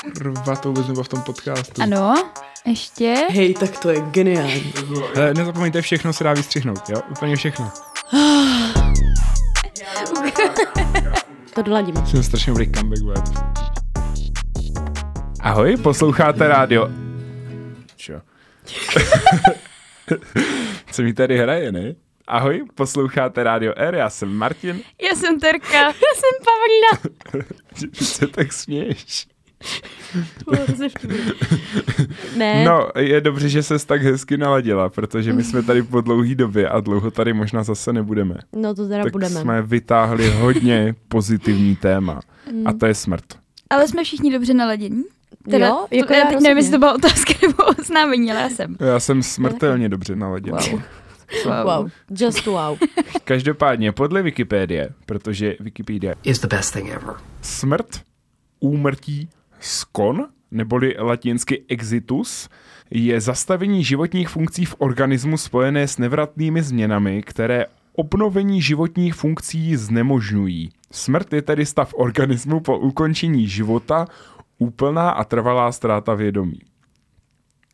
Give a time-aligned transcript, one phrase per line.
[0.00, 1.82] Kurva, to vůbec nebylo v tom podcastu.
[1.82, 2.14] Ano,
[2.66, 3.14] ještě.
[3.30, 4.72] Hej, tak to je geniální.
[5.14, 7.00] Hele, nezapomeňte, všechno se dá vystřihnout, jo?
[7.10, 7.72] Úplně všechno.
[11.54, 12.06] To doladíme.
[12.06, 13.20] Jsem strašně dobrý comeback, bude.
[15.40, 16.88] Ahoj, posloucháte rádio.
[17.96, 18.12] Čo?
[20.92, 21.94] Co mi tady hraje, ne?
[22.26, 24.80] Ahoj, posloucháte rádio R, já jsem Martin.
[25.02, 25.78] Já jsem Terka.
[25.82, 27.20] Já jsem Pavlína.
[27.92, 29.26] Že se tak směješ.
[32.36, 36.34] Ne, No, je dobře, že ses tak hezky naladila, protože my jsme tady po dlouhý
[36.34, 38.34] době a dlouho tady možná zase nebudeme.
[38.56, 39.40] no to teda tak budeme.
[39.40, 42.20] jsme vytáhli hodně pozitivní téma
[42.64, 43.24] a to je smrt.
[43.70, 45.02] Ale jsme všichni dobře naladění.
[45.50, 48.40] Teda, jo, to, jako já já teď nevím, jestli to byla otázka nebo oznámení, ale
[48.40, 48.76] já jsem.
[48.80, 50.54] Já jsem smrtelně dobře naladěn.
[50.54, 50.80] Wow.
[51.44, 51.64] Wow.
[51.64, 52.78] Wow, just wow.
[53.24, 57.14] Každopádně podle Wikipedie, protože Wikipedia is the best thing ever.
[57.42, 57.86] smrt,
[58.60, 59.28] úmrtí,
[59.60, 62.48] skon, neboli latinsky exitus,
[62.90, 70.70] je zastavení životních funkcí v organismu spojené s nevratnými změnami, které obnovení životních funkcí znemožňují.
[70.92, 74.06] Smrt je tedy stav organismu po ukončení života,
[74.58, 76.58] úplná a trvalá ztráta vědomí.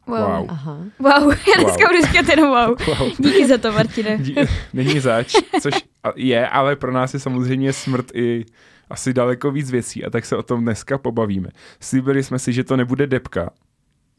[0.06, 0.18] Wow.
[0.18, 0.46] Wow.
[0.48, 0.78] Aha.
[0.98, 1.32] wow.
[1.56, 1.92] Já dneska Wow.
[1.96, 2.76] budu říkat jenom wow.
[2.98, 3.10] Wow.
[3.18, 4.18] Díky za to, Martine.
[4.18, 4.34] Dí-
[4.72, 5.74] Není zač, což
[6.16, 8.44] je, ale pro nás je samozřejmě smrt i
[8.90, 11.48] asi daleko víc věcí a tak se o tom dneska pobavíme.
[11.80, 13.50] Slíbili jsme si, že to nebude depka.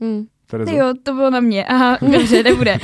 [0.03, 0.25] Hm.
[0.49, 0.71] Terezo?
[0.71, 1.65] Jo, to bylo na mě.
[1.65, 2.77] Aha, dobře, nebude.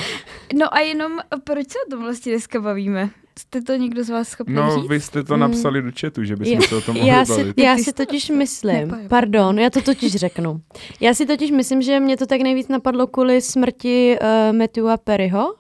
[0.60, 1.12] No a jenom,
[1.44, 3.10] proč se o tom vlastně dneska bavíme?
[3.40, 4.88] Jste to někdo z vás schopný No, říct?
[4.90, 7.58] vy jste to napsali do chatu, že bychom se o tom mohli Já si, bavit.
[7.58, 10.62] já si totiž myslím, pardon, já to totiž řeknu.
[11.00, 15.56] Já si totiž myslím, že mě to tak nejvíc napadlo kvůli smrti uh, Matthewa Perryho,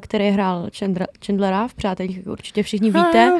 [0.00, 3.32] který hrál Chandra, Chandlera v Přátelích, jak určitě všichni víte.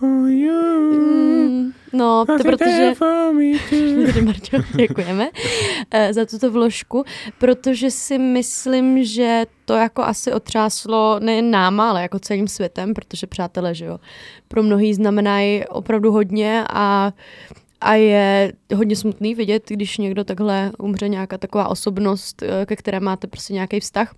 [0.00, 2.94] Mm, no, to protože...
[4.24, 5.28] Marťo, děkujeme
[5.90, 7.04] eh, za tuto vložku,
[7.38, 13.26] protože si myslím, že to jako asi otřáslo nejen náma, ale jako celým světem, protože
[13.26, 13.98] přátelé, že jo,
[14.48, 17.12] pro mnohý znamenají opravdu hodně a
[17.80, 23.00] a je hodně smutný vidět, když někdo takhle umře nějaká taková osobnost, eh, ke které
[23.00, 24.14] máte prostě nějaký vztah.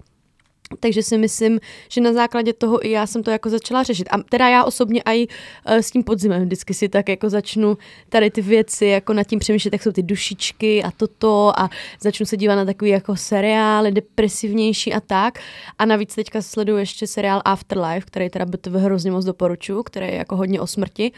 [0.81, 4.09] Takže si myslím, že na základě toho i já jsem to jako začala řešit.
[4.11, 7.79] A teda já osobně i uh, s tím podzimem vždycky si tak jako začnu
[8.09, 12.27] tady ty věci jako nad tím přemýšlet, jak jsou ty dušičky a toto a začnu
[12.27, 15.39] se dívat na takový jako seriály depresivnější a tak.
[15.79, 20.15] A navíc teďka sleduju ještě seriál Afterlife, který teda BTV hrozně moc doporučuju, který je
[20.15, 21.13] jako hodně o smrti.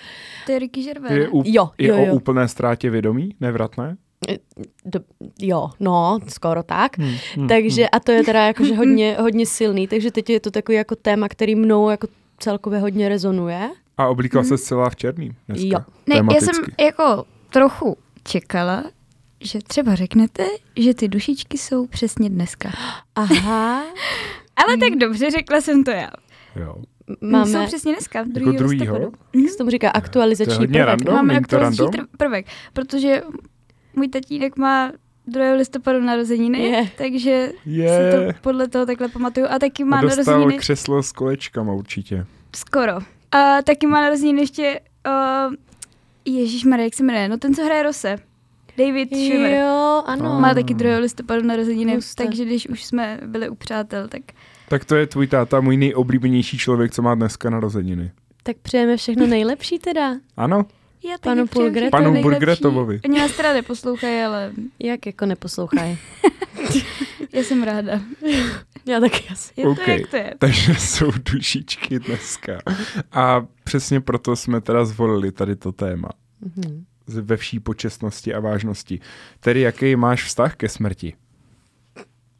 [0.46, 2.14] To je Ricky Gervais, Je, úp- Jo, je jo, o jo.
[2.14, 3.96] úplné ztrátě vědomí, nevratné?
[4.84, 5.00] Do,
[5.40, 6.98] jo, no, skoro tak.
[6.98, 10.50] Hmm, hmm, takže a to je teda jakože hodně, hodně silný, takže teď je to
[10.50, 12.06] takový jako téma, který mnou jako
[12.38, 13.70] celkově hodně rezonuje.
[13.96, 15.66] A oblíkla se zcela v černý dneska.
[15.66, 15.78] Jo.
[16.06, 16.44] Ne, já tematicky.
[16.54, 18.84] jsem jako trochu čekala,
[19.40, 20.44] že třeba řeknete,
[20.76, 22.70] že ty dušičky jsou přesně dneska.
[23.14, 23.82] Aha.
[24.66, 26.10] Ale tak dobře, řekla jsem to já.
[26.56, 26.74] Jo.
[27.20, 28.40] Máme, Jsou přesně dneska, 2.
[28.52, 28.94] Jako druhýho?
[29.34, 30.86] jak se tomu říká, aktualizační To je hodně prvek.
[30.86, 31.14] random.
[31.14, 33.22] Máme aktualizační prvek, protože
[33.98, 34.92] můj tatínek má
[35.26, 35.52] 2.
[35.54, 36.90] listopadu narozeniny, Je.
[36.98, 37.88] takže Je.
[37.88, 39.46] si to podle toho takhle pamatuju.
[39.50, 42.26] A taky má A dostal narozeniny křeslo s kolečkama určitě.
[42.56, 42.92] skoro.
[43.32, 44.80] A taky má narozeniny ještě
[45.48, 45.54] uh,
[46.24, 47.28] Ježíš Maria, jak se jmenuje?
[47.28, 48.16] No ten, co hraje Rose.
[48.78, 49.52] David Schwimmer.
[49.52, 50.40] Jo, ano.
[50.40, 50.98] Má taky 2.
[50.98, 52.24] listopadu narozeniny, Husté.
[52.24, 54.22] takže když už jsme byli u přátel, tak
[54.68, 58.10] Tak to je tvůj táta, můj nejoblíbenější člověk, co má dneska narozeniny.
[58.42, 60.14] Tak přejeme všechno nejlepší teda.
[60.36, 60.66] Ano,
[61.04, 61.90] já Panu Pulgretovi.
[61.90, 62.22] panu.
[62.22, 63.00] Burgretovovi.
[63.04, 65.98] Oni nás teda neposlouchají, ale Jak jako neposlouchají.
[67.32, 68.00] já jsem ráda.
[68.86, 69.52] Já taky asi.
[69.56, 69.84] Je OK.
[69.84, 70.34] to, jak to je.
[70.38, 72.58] Takže jsou dušičky dneska.
[73.12, 76.08] A přesně proto jsme teda zvolili tady to téma.
[76.40, 76.84] Mhm.
[77.06, 79.00] Z- Ve vší počestnosti a vážnosti.
[79.40, 81.14] Tedy jaký máš vztah ke smrti?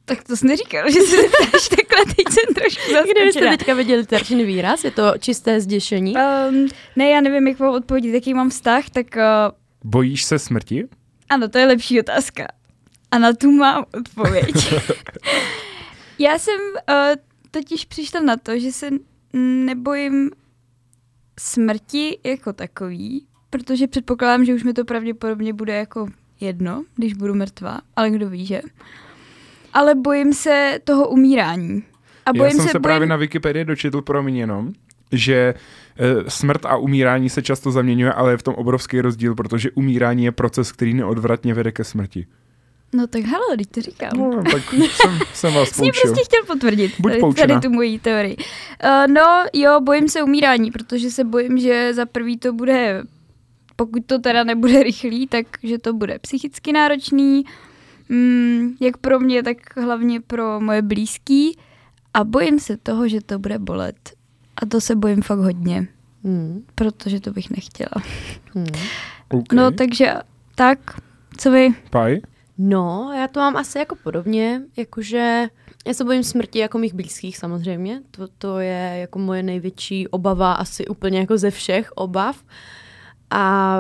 [0.08, 3.56] Tak to jsi neříkal, že se zeptáš takhle, teď jsem trošku Kdybyste zaskočená.
[3.56, 6.14] teďka viděli terčný výraz, je to čisté zděšení.
[6.14, 10.88] Um, ne, já nevím, jak mám odpovědět, jaký mám vztah, tak uh, Bojíš se smrti?
[11.31, 12.46] ano, to je lepší otázka.
[13.10, 14.75] A na tu mám odpověď.
[16.19, 16.94] já jsem uh,
[17.50, 18.90] totiž přišla na to, že se
[19.64, 20.31] nebojím
[21.40, 26.06] smrti jako takový, protože předpokládám, že už mi to pravděpodobně bude jako
[26.40, 28.61] jedno, když budu mrtvá, ale kdo ví, že?
[29.73, 31.82] Ale bojím se toho umírání.
[32.26, 32.82] A Já bojím jsem se, se bojím...
[32.82, 34.73] právě na Wikipedii dočetl promiň jenom,
[35.12, 35.55] že e,
[36.31, 40.32] smrt a umírání se často zaměňuje, ale je v tom obrovský rozdíl, protože umírání je
[40.32, 42.26] proces, který neodvratně vede ke smrti.
[42.93, 44.11] No tak hele, teď to říkám.
[44.17, 46.03] No, tak jsem, jsem vás Jsi poučil.
[46.03, 47.47] prostě chtěl potvrdit Buď tady, poučena.
[47.47, 48.37] tady tu moji teorii.
[48.37, 53.03] Uh, no jo, bojím se umírání, protože se bojím, že za prvý to bude
[53.76, 57.44] pokud to teda nebude rychlý, tak že to bude psychicky náročný,
[58.08, 61.58] mm, jak pro mě, tak hlavně pro moje blízký
[62.14, 64.10] a bojím se toho, že to bude bolet.
[64.62, 65.88] A to se bojím fakt hodně,
[66.25, 66.64] Hmm.
[66.75, 68.02] protože to bych nechtěla.
[68.55, 68.66] Hmm.
[69.28, 69.56] Okay.
[69.56, 70.14] No takže
[70.55, 70.78] tak,
[71.37, 71.69] co vy?
[71.90, 72.20] Paj?
[72.58, 75.46] No, já to mám asi jako podobně, jakože
[75.87, 80.52] já se bojím smrti jako mých blízkých samozřejmě, to, to je jako moje největší obava
[80.52, 82.44] asi úplně jako ze všech obav
[83.31, 83.76] a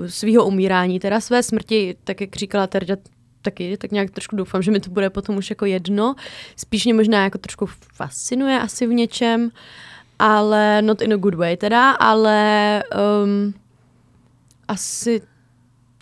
[0.00, 2.96] uh, svého umírání, teda své smrti, tak jak říkala Terďa,
[3.42, 6.14] taky, tak nějak trošku doufám, že mi to bude potom už jako jedno.
[6.56, 9.50] Spíš mě možná jako trošku fascinuje asi v něčem,
[10.18, 12.82] ale not in a good way teda, ale
[13.24, 13.54] um,
[14.68, 15.20] asi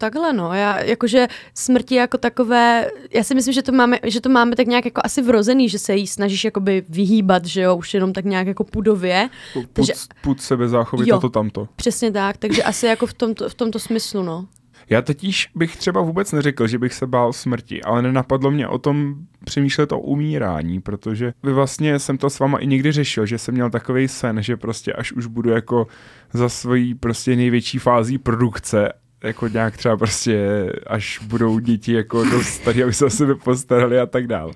[0.00, 4.28] Takhle no, já jakože smrti jako takové, já si myslím, že to máme, že to
[4.28, 7.94] máme tak nějak jako asi vrozený, že se jí snažíš jakoby vyhýbat, že jo, už
[7.94, 9.28] jenom tak nějak jako pudově.
[9.52, 9.92] Put, Takže-
[10.38, 11.16] sebe záchovy, Jo.
[11.16, 11.68] toto tamto.
[11.76, 14.46] Přesně tak, takže asi jako v tomto, v tomto smyslu, no.
[14.90, 18.78] Já totiž bych třeba vůbec neřekl, že bych se bál smrti, ale nenapadlo mě o
[18.78, 19.14] tom
[19.44, 23.54] přemýšlet o umírání, protože vy vlastně jsem to s váma i někdy řešil, že jsem
[23.54, 25.86] měl takový sen, že prostě až už budu jako
[26.32, 28.92] za svojí prostě největší fází produkce
[29.22, 34.00] jako nějak třeba prostě, až budou děti jako dost starý, aby se o sebe postarali
[34.00, 34.52] a tak dál.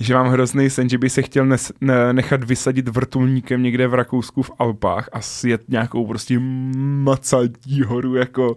[0.00, 3.94] Že mám hrozný sen, že by se chtěl nes, ne, nechat vysadit vrtulníkem někde v
[3.94, 8.54] Rakousku v Alpách a sjet nějakou prostě macatí horu jako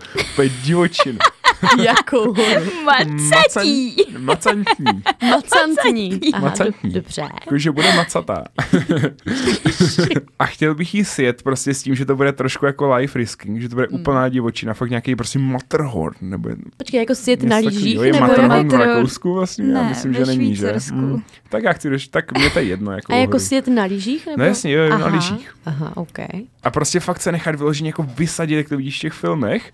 [0.64, 1.18] divočinu.
[1.84, 2.72] Jakou horu?
[2.86, 3.96] Macatí!
[4.18, 5.04] Macan- Macantní.
[5.30, 6.20] Macantní.
[6.34, 6.90] Aha, Macantní.
[6.94, 7.22] do- dobře.
[7.22, 8.44] Jakože bude macatá.
[10.40, 13.62] a chtěl bych jí sjet prostě s tím, že to bude trošku jako life risking,
[13.62, 14.02] že to bude Hmm.
[14.02, 18.70] úplná divočina, fakt nějaký prostě Matterhorn, nebo Počkej, jako sjet na lyžích, Je nebo Matterhorn
[18.70, 18.74] v?
[18.74, 19.66] Rakousku vlastně?
[19.66, 20.74] Já Ne, myslím, ve že není, že?
[20.92, 21.24] Hmm.
[21.50, 22.92] Tak já chci, tak mě to je jedno.
[22.92, 24.26] Jako A jako sjet na lyžích?
[24.28, 24.38] Nebo?
[24.40, 25.56] No jasně, jo, jo, na lyžích.
[25.66, 26.20] Aha, ok.
[26.64, 29.74] A prostě fakt se nechat vyloženě jako vysadit, jak to vidíš v těch filmech.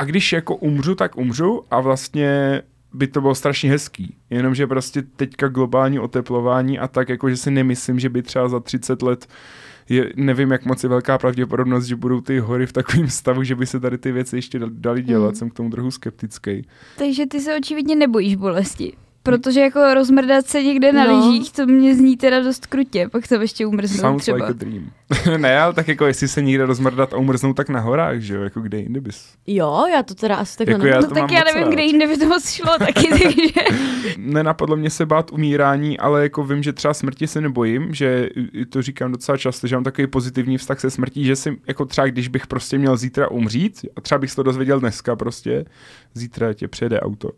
[0.00, 2.62] A když jako umřu, tak umřu a vlastně
[2.92, 4.16] by to bylo strašně hezký.
[4.30, 8.60] Jenomže prostě teďka globální oteplování a tak, jako že si nemyslím, že by třeba za
[8.60, 9.26] 30 let
[9.88, 13.54] je, nevím, jak moc je velká pravděpodobnost, že budou ty hory v takovém stavu, že
[13.54, 15.26] by se tady ty věci ještě dal- dali dělat.
[15.26, 15.34] Hmm.
[15.34, 16.66] Jsem k tomu trochu skeptický.
[16.98, 18.92] Takže ty se očividně nebojíš bolesti.
[19.22, 21.16] Protože jako rozmrdat se někde na No.
[21.30, 24.36] lyžích, to mě zní teda dost krutě, pak tam ještě umrznout Sounds třeba.
[24.36, 24.90] like a dream.
[25.42, 28.42] ne, ale tak jako jestli se někde rozmrdat a umrznout, tak na horách, že jo,
[28.42, 29.24] jako kde jinde bys.
[29.46, 31.72] Jo, já to teda asi takhle Jako jako já No to tak já nevím, rád.
[31.72, 33.52] kde jinde by to moc šlo taky, takže...
[34.16, 38.28] nenapadlo mě se bát umírání, ale jako vím, že třeba smrti se nebojím, že
[38.68, 42.06] to říkám docela často, že mám takový pozitivní vztah se smrtí, že si jako třeba
[42.06, 45.64] když bych prostě měl zítra umřít, a třeba bych se to dozvěděl dneska prostě,
[46.14, 47.30] zítra tě přijede auto,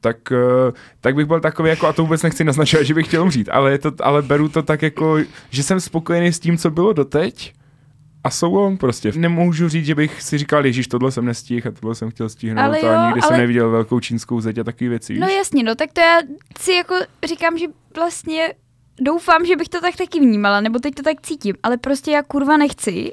[0.00, 3.22] tak, eh, tak bych byl takový jako, a to vůbec nechci naznačovat, že bych chtěl
[3.22, 5.18] umřít, ale, je to, ale beru to tak jako,
[5.50, 7.52] že jsem spokojený s tím, co bylo doteď,
[8.24, 9.12] a so long prostě.
[9.16, 12.64] Nemůžu říct, že bych si říkal, ježíš, tohle jsem nestihl a tohle jsem chtěl stihnout
[12.64, 15.18] Ale jo, a nikdy ale- jsem neviděl velkou čínskou zeď a takové věci.
[15.18, 15.36] No víš?
[15.36, 16.18] jasně, no tak to já
[16.60, 16.94] si jako
[17.28, 17.66] říkám, že
[17.96, 18.54] vlastně
[19.00, 22.22] doufám, že bych to tak taky vnímala, nebo teď to tak cítím, ale prostě já
[22.22, 23.12] kurva nechci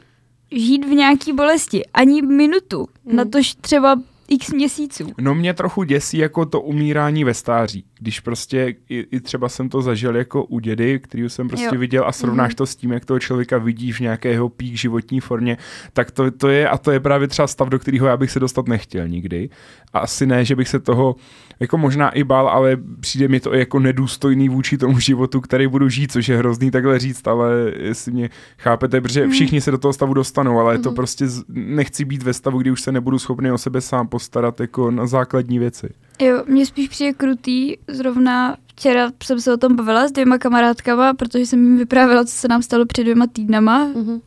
[0.51, 3.15] žít v nějaký bolesti, ani minutu, Hmm.
[3.15, 3.95] na tož třeba
[4.27, 5.11] x měsíců.
[5.17, 7.85] No mě trochu děsí jako to umírání ve stáří.
[7.99, 11.71] Když prostě i, i třeba jsem to zažil jako u dědy, který jsem prostě Jo.
[11.71, 11.79] Mhm.
[11.79, 15.19] viděl a srovnáš to s tím, jak toho člověka vidíš v nějaké jeho pík životní
[15.19, 15.57] formě,
[15.93, 18.39] tak to, to je a to je právě třeba stav, do kterého já bych se
[18.39, 19.49] dostat nechtěl nikdy.
[19.93, 21.15] A asi ne, že bych se toho
[21.59, 25.67] jako možná i bál, ale přijde mi to i jako nedůstojný vůči tomu životu, který
[25.67, 29.31] budu žít, což je hrozný takhle říct, ale jestli mě chápete, protože Mhm.
[29.31, 32.57] všichni se do toho stavu dostanou, ale je to prostě z- nechci být ve stavu,
[32.59, 35.89] kdy už se nebudu schopný o sebe sám postarat jako na základní věci.
[36.19, 41.13] Jo, mně spíš přijde krutý, zrovna včera jsem se o tom bavila s dvěma kamarádkama,
[41.13, 43.85] protože jsem jim vyprávěla, co se nám stalo před dvěma týdnama.
[43.85, 44.21] Mhm.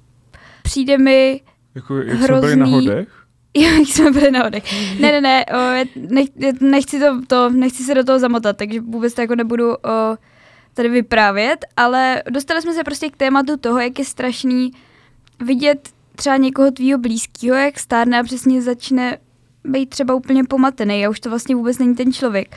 [0.62, 1.40] Přijde mi,
[1.74, 2.86] Jako, jak jsme byli na Hrozný.
[2.88, 3.08] hodech?
[3.54, 4.64] jak jsme byli na hodech.
[5.00, 6.28] Ne, ne, ne, o, nech,
[6.60, 9.78] nechci, to, to, nechci se do toho zamotat, takže vůbec to jako nebudu o,
[10.74, 14.70] tady vyprávět, ale dostali jsme se prostě k tématu toho, jak je strašný
[15.44, 19.18] vidět třeba někoho tvýho blízkého, jak stárne a přesně začne
[19.64, 22.56] být třeba úplně pomatený a už to vlastně vůbec není ten člověk.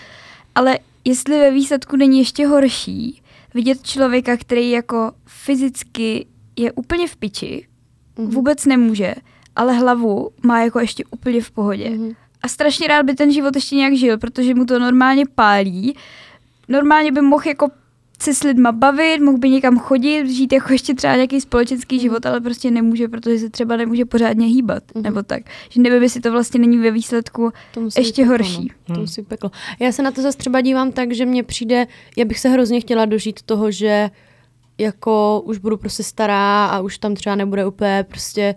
[0.56, 3.22] Ale jestli ve výsledku není ještě horší
[3.54, 7.68] vidět člověka, který jako fyzicky je úplně v piči,
[8.18, 8.30] Mhm.
[8.30, 9.16] vůbec nemůže,
[9.56, 11.90] ale hlavu má jako ještě úplně v pohodě.
[11.90, 12.12] Mhm.
[12.42, 15.96] A strašně rád by ten život ještě nějak žil, protože mu to normálně pálí.
[16.68, 17.68] Normálně by mohl jako
[18.20, 22.26] se s lidma bavit, mohl by někam chodit, žít jako ještě třeba nějaký společenský život,
[22.26, 25.04] ale prostě nemůže, protože se třeba nemůže pořádně hýbat, Mhm.
[25.04, 25.42] nebo tak.
[25.70, 28.72] Že nevím, jestli to vlastně není ve výsledku To musí ještě peklo, horší.
[28.90, 28.96] No.
[28.96, 29.52] To musí být peklo.
[29.80, 32.82] Já se na to zase třeba dívám tak, že mně přijde, já bych se hrozně
[32.82, 34.10] chtěla dožít toho, že
[34.78, 38.56] jako už budu prostě stará a už tam třeba nebude úplně prostě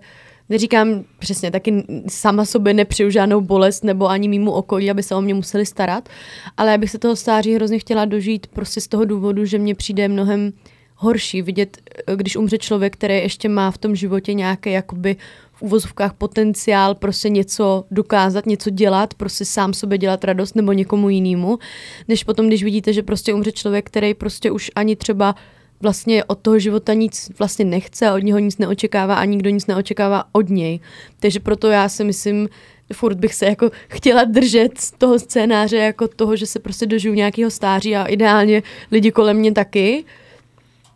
[0.49, 5.21] neříkám přesně, taky sama sobě nepřiju žádnou bolest nebo ani mýmu okolí, aby se o
[5.21, 6.09] mě museli starat,
[6.57, 9.75] ale já bych se toho stáří hrozně chtěla dožít prostě z toho důvodu, že mě
[9.75, 10.53] přijde mnohem
[10.95, 11.77] horší vidět,
[12.15, 15.15] když umře člověk, který ještě má v tom životě nějaký jakoby
[15.53, 21.09] v uvozovkách potenciál prostě něco dokázat, něco dělat, prostě sám sobě dělat radost nebo někomu
[21.09, 21.59] jinému,
[22.07, 25.35] než potom, když vidíte, že prostě umře člověk, který prostě už ani třeba
[25.81, 30.23] vlastně od toho života nic vlastně nechce, od něho nic neočekává a nikdo nic neočekává
[30.31, 30.79] od něj.
[31.19, 32.49] Takže proto já si myslím,
[32.93, 37.13] furt bych se jako chtěla držet z toho scénáře jako toho, že se prostě dožiju
[37.13, 40.05] nějakého stáří a ideálně lidi kolem mě taky,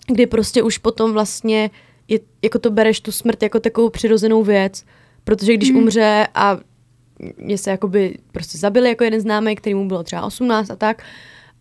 [0.07, 1.69] kdy prostě už potom vlastně
[2.07, 4.85] je, jako to bereš tu smrt jako takovou přirozenou věc,
[5.23, 5.77] protože když mm.
[5.77, 6.57] umře a
[7.37, 11.03] mě se jakoby prostě zabili jako jeden známý, který mu bylo třeba 18 a tak,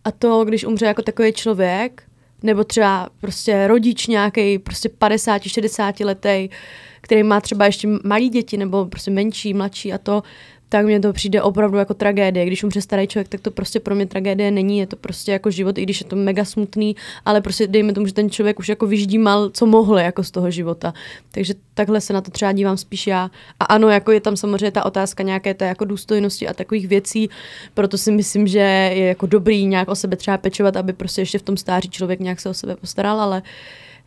[0.03, 2.03] a to, když umře jako takový člověk,
[2.43, 6.49] nebo třeba prostě rodič nějaký, prostě 50, 60 letý,
[7.01, 10.23] který má třeba ještě malí děti nebo prostě menší, mladší a to,
[10.71, 12.45] tak mně to přijde opravdu jako tragédie.
[12.45, 15.51] Když umře starý člověk, tak to prostě pro mě tragédie není, je to prostě jako
[15.51, 18.69] život, i když je to mega smutný, ale prostě dejme tomu, že ten člověk už
[18.69, 20.93] jako vyždímal, co mohl jako z toho života.
[21.31, 23.31] Takže takhle se na to třeba dívám spíš já.
[23.59, 27.29] A ano, jako je tam samozřejmě ta otázka nějaké té jako důstojnosti a takových věcí,
[27.73, 31.39] proto si myslím, že je jako dobrý nějak o sebe třeba pečovat, aby prostě ještě
[31.39, 33.41] v tom stáří člověk nějak se o sebe postaral, ale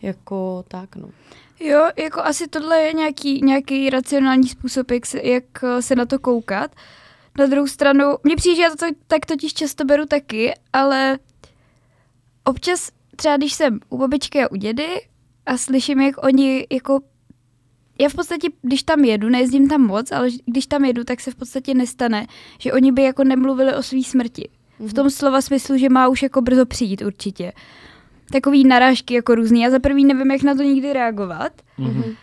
[0.03, 1.09] jako tak, no.
[1.67, 6.07] Jo, jako asi tohle je nějaký, nějaký racionální způsob, jak se, jak eh, se na
[6.07, 6.71] to koukat.
[7.39, 11.19] Na druhou stranu, mně přijde, že já to tak totiž často beru taky, ale
[12.45, 15.01] občas třeba když jsem u babičky a u dědy
[15.47, 17.01] a slyším, jak oni jako
[18.01, 21.31] já v podstatě, když tam jedu, nejezdím tam moc, ale když tam jedu, tak se
[21.31, 22.27] v podstatě nestane,
[22.59, 24.49] že oni by jako nemluvili o své smrti.
[24.79, 27.53] V tom slova smyslu, že má už jako brzo přijít určitě
[28.33, 29.61] takový narážky jako různý.
[29.61, 31.53] Já za prvý nevím, jak na to nikdy reagovat.
[31.79, 32.17] Mm-hmm.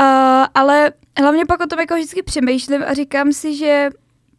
[0.00, 3.90] Uh, ale hlavně pak o tom jako vždycky přemýšlím a říkám si, že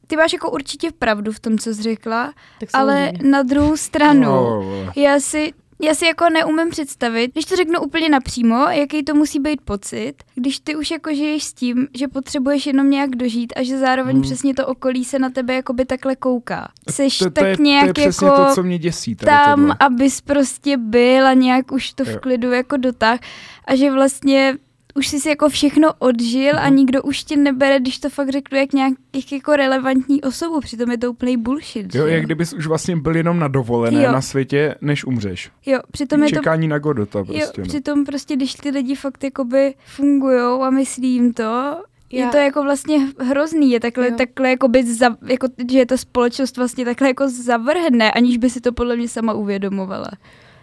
[0.08, 2.34] ty máš jako určitě pravdu v tom, co jsi řekla,
[2.74, 4.92] ale na druhou stranu, no.
[4.96, 9.40] já si já si jako neumím představit, když to řeknu úplně napřímo, jaký to musí
[9.40, 13.64] být pocit, když ty už jako žiješ s tím, že potřebuješ jenom nějak dožít a
[13.64, 14.24] že zároveň hmm.
[14.24, 16.68] přesně to okolí se na tebe jako by takhle kouká.
[16.92, 19.16] Seš to, to, tak je, nějak to je jako to, co mě děsí.
[19.16, 19.76] Tady tam, tohle.
[19.80, 23.20] abys prostě byl a nějak už to v klidu jako dotah
[23.66, 24.58] a že vlastně
[24.96, 26.76] už jsi si jako všechno odžil a Mhm.
[26.76, 30.98] nikdo už tě nebere, když to fakt řeknu jak nějakých jako relevantní osobu, přitom je
[30.98, 31.96] to úplný bullshit.
[31.96, 32.14] Jo, že?
[32.14, 34.12] jak kdybys už vlastně byl jenom na dovolené Jo.
[34.12, 35.52] na světě, než umřeš.
[35.66, 37.42] jo, přitom je to Čekání na Godota prostě.
[37.44, 37.64] Jo, no.
[37.64, 41.76] přitom prostě, když ty lidi fakt jakoby fungujou a myslí jim to,
[42.12, 44.16] je Já- to jako vlastně hrozný, je takhle, Jo.
[44.18, 48.62] takhle jakoby za, jako, že je ta společnost vlastně takhle jako zavrhne, aniž by si
[48.62, 50.08] to podle mě sama uvědomovala.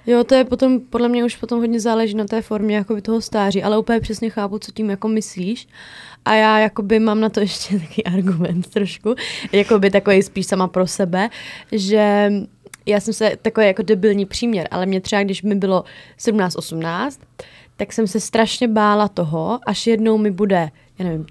[0.07, 3.21] Jo, to je potom, podle mě už potom hodně záleží na té formě jakoby toho
[3.21, 5.69] stáří, ale úplně přesně chápu, co tím jako myslíš.
[6.25, 9.15] A já jakoby mám na to ještě takový argument trošku,
[9.53, 11.31] jakoby takový spíš sama pro sebe,
[11.73, 12.33] že
[12.87, 15.85] já jsem se, takový jako debilní příměr, ale mě třeba, když mi bylo
[16.19, 17.11] 17-18,
[17.77, 21.27] tak jsem se strašně bála toho, až jednou mi bude, já nevím,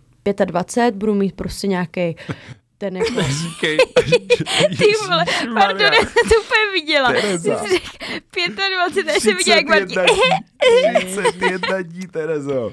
[0.45, 2.15] 25, budu mít prostě nějaký
[2.81, 3.21] ten jako...
[3.43, 3.77] Říkej.
[4.77, 7.11] Ty vole, pardon, já jsem to úplně viděla.
[7.11, 7.57] Tereza.
[7.57, 7.89] Jsi řekl
[8.75, 9.99] 25, já jsem viděla, jak Martin,
[10.95, 12.71] 31 dní, Terezo.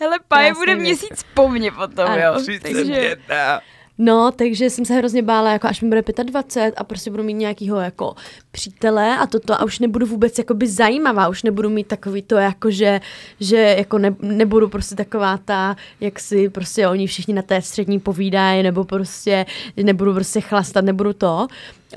[0.00, 2.32] hele, páje Krásný bude měsíc po mně potom, Ano, jo.
[2.34, 3.60] Takže, 31.
[3.98, 7.34] No, takže jsem se hrozně bála, jako až mi bude 25 a prostě budu mít
[7.34, 8.14] nějakýho jako
[8.50, 12.70] přítele a toto a už nebudu vůbec jakoby zajímavá, už nebudu mít takový to jako,
[12.70, 13.00] že,
[13.40, 18.00] že jako ne, nebudu prostě taková ta, jak si prostě oni všichni na té střední
[18.00, 19.46] povídají, nebo prostě
[19.76, 21.46] nebudu prostě chlastat, nebudu to.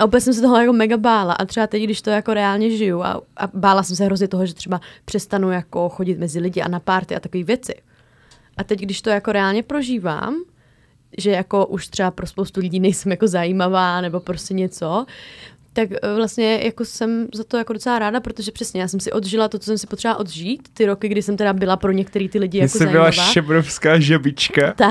[0.00, 2.70] A opět jsem se toho jako mega bála a třeba teď, když to jako reálně
[2.70, 6.60] žiju a, a bála jsem se hrozně toho, že třeba přestanu jako chodit mezi lidi
[6.60, 7.74] a na párty a takové věci.
[8.56, 10.34] A teď, když to jako reálně prožívám,
[11.18, 15.06] že jako už třeba pro spoustu lidí nejsem jako zajímavá nebo prostě něco,
[15.72, 19.12] tak eh, vlastně jako jsem za to jako docela ráda, protože přesně já jsem si
[19.12, 22.28] odžila to, co jsem si potřeba odžít, ty roky, kdy jsem teda byla pro některé
[22.28, 23.32] ty lidi jako jsi byla zajímavá.
[23.32, 24.72] šebrovská žebička.
[24.72, 24.90] Ta,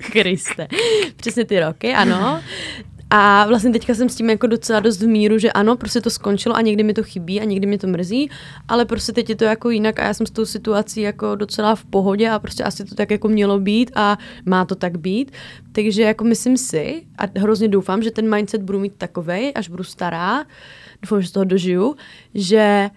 [0.12, 0.68] Kriste.
[1.16, 2.40] Přesně ty roky, ano.
[3.10, 6.10] A vlastně teďka jsem s tím jako docela dost v míru, že ano, prostě to
[6.10, 8.30] skončilo a někdy mi to chybí a někdy mi to mrzí,
[8.68, 11.74] ale prostě teď je to jako jinak a já jsem s tou situací jako docela
[11.74, 15.32] v pohodě a prostě asi to tak jako mělo být a má to tak být.
[15.72, 19.84] Takže jako myslím si a hrozně doufám, že ten mindset budu mít takovej, až budu
[19.84, 20.44] stará,
[21.02, 21.96] doufám, že z toho dožiju,
[22.34, 22.90] že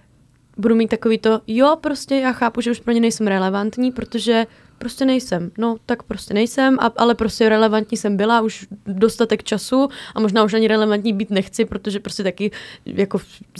[0.57, 4.45] budu mít takový to, jo, prostě já chápu, že už pro ně nejsem relevantní, protože
[4.77, 5.51] prostě nejsem.
[5.57, 10.43] No, tak prostě nejsem, a, ale prostě relevantní jsem byla už dostatek času a možná
[10.43, 12.51] už ani relevantní být nechci, protože prostě taky
[12.85, 13.19] jako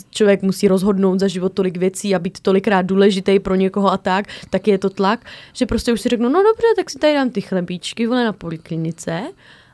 [0.10, 4.26] člověk musí rozhodnout za život tolik věcí a být tolikrát důležitý pro někoho a tak,
[4.50, 7.30] tak je to tlak, že prostě už si řeknu, no dobře, tak si tady dám
[7.30, 9.24] ty chlebíčky, vole na poliklinice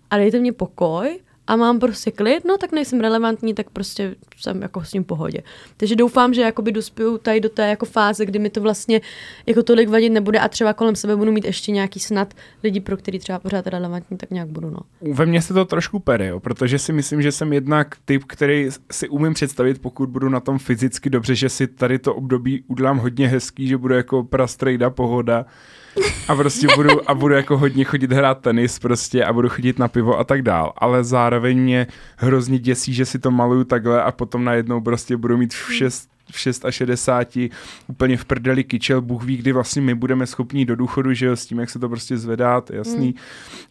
[0.10, 4.62] a dejte mě pokoj a mám prostě klid, no tak nejsem relevantní, tak prostě jsem
[4.62, 5.40] jako s ním v pohodě.
[5.78, 9.02] Takže doufám, že jakoby dospěju tady do té jako fáze, kdy mi to vlastně
[9.46, 12.34] jako tolik vadit nebude a třeba kolem sebe budu mít ještě nějaký snad
[12.64, 14.80] lidi, pro který třeba pořád relevantní, tak nějak budu, no.
[15.14, 18.70] Ve mně se to trošku pere, jo, protože si myslím, že jsem jednak typ, který
[18.92, 22.98] si umím představit, pokud budu na tom fyzicky dobře, že si tady to období udělám
[22.98, 25.46] hodně hezký, že bude jako prastrejda pohoda,
[26.28, 29.88] a prostě budu, a budu jako hodně chodit hrát tenis prostě a budu chodit na
[29.88, 31.88] pivo a tak dál, ale zároveň mě
[32.18, 36.14] hrozně děsí, že si to maluju takhle a potom najednou prostě budu mít v 6
[36.32, 37.38] v 6 a 60
[37.88, 41.36] úplně v prdeli kyčel, Bůh ví, kdy vlastně my budeme schopní do důchodu, že jo,
[41.36, 43.14] s tím, jak se to prostě zvedá, to jasný, mm.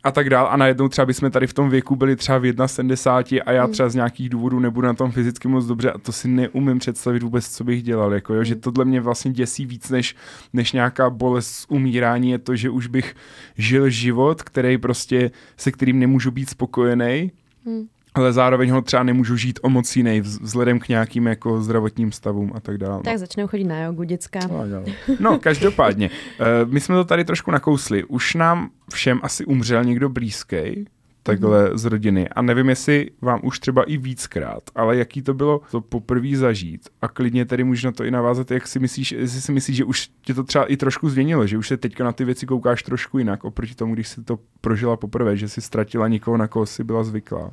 [0.04, 0.49] a tak dál.
[0.50, 3.73] A najednou třeba bychom tady v tom věku byli třeba v 1,70 a já mm.
[3.73, 7.23] třeba z nějakých důvodů nebudu na tom fyzicky moc dobře a to si neumím představit
[7.23, 10.16] vůbec, co bych dělal, jako jo, že tohle mě vlastně děsí víc, než,
[10.52, 13.14] než nějaká bolest umírání, je to, že už bych
[13.57, 17.31] žil život, který prostě, se kterým nemůžu být spokojený,
[17.64, 22.12] mm ale zároveň ho třeba nemůžu žít o moc jiný vzhledem k nějakým jako zdravotním
[22.12, 23.02] stavům a tak dále.
[23.02, 24.40] Tak začnou chodit na jogu, děcka.
[24.49, 24.85] No,
[25.21, 28.04] no každopádně, uh, my jsme to tady trošku nakousli.
[28.04, 30.87] Už nám všem asi umřel někdo blízký,
[31.23, 31.76] takhle mm-hmm.
[31.76, 32.29] z rodiny.
[32.29, 36.88] A nevím, jestli vám už třeba i víckrát, ale jaký to bylo to poprvé zažít.
[37.02, 39.85] A klidně tady můžu na to i navázat, jak si myslíš, jestli si myslíš, že
[39.85, 42.83] už tě to třeba i trošku změnilo, že už se teďka na ty věci koukáš
[42.83, 46.67] trošku jinak, oproti tomu, když jsi to prožila poprvé, že jsi ztratila někoho, na koho
[46.67, 47.50] jsi byla zvyklá.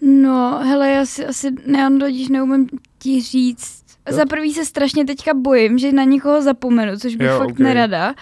[0.00, 3.84] No, hele, já si asi neandodíš neumím ti říct.
[4.08, 7.64] Za prvý se strašně teďka bojím, že na někoho zapomenu, což bych jo, fakt okay.
[7.64, 8.14] nerada.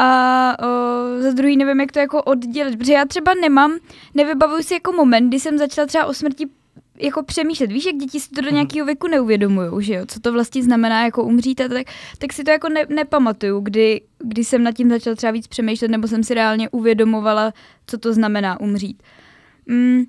[0.00, 3.78] A o, za druhý nevím, jak to jako oddělit, protože já třeba nemám,
[4.14, 6.46] nevybavuju si jako moment, kdy jsem začala třeba o smrti
[7.00, 7.72] jako přemýšlet.
[7.72, 8.54] Víš, jak děti si to do mhm.
[8.54, 11.86] nějakého věku neuvědomují, že jo, co to vlastně znamená jako umřít a tak,
[12.18, 15.90] tak si to jako ne, nepamatuju, kdy, kdy jsem nad tím začala třeba víc přemýšlet,
[15.90, 17.52] nebo jsem si reálně uvědomovala,
[17.86, 19.02] co to znamená umřít.
[19.66, 20.04] Mm,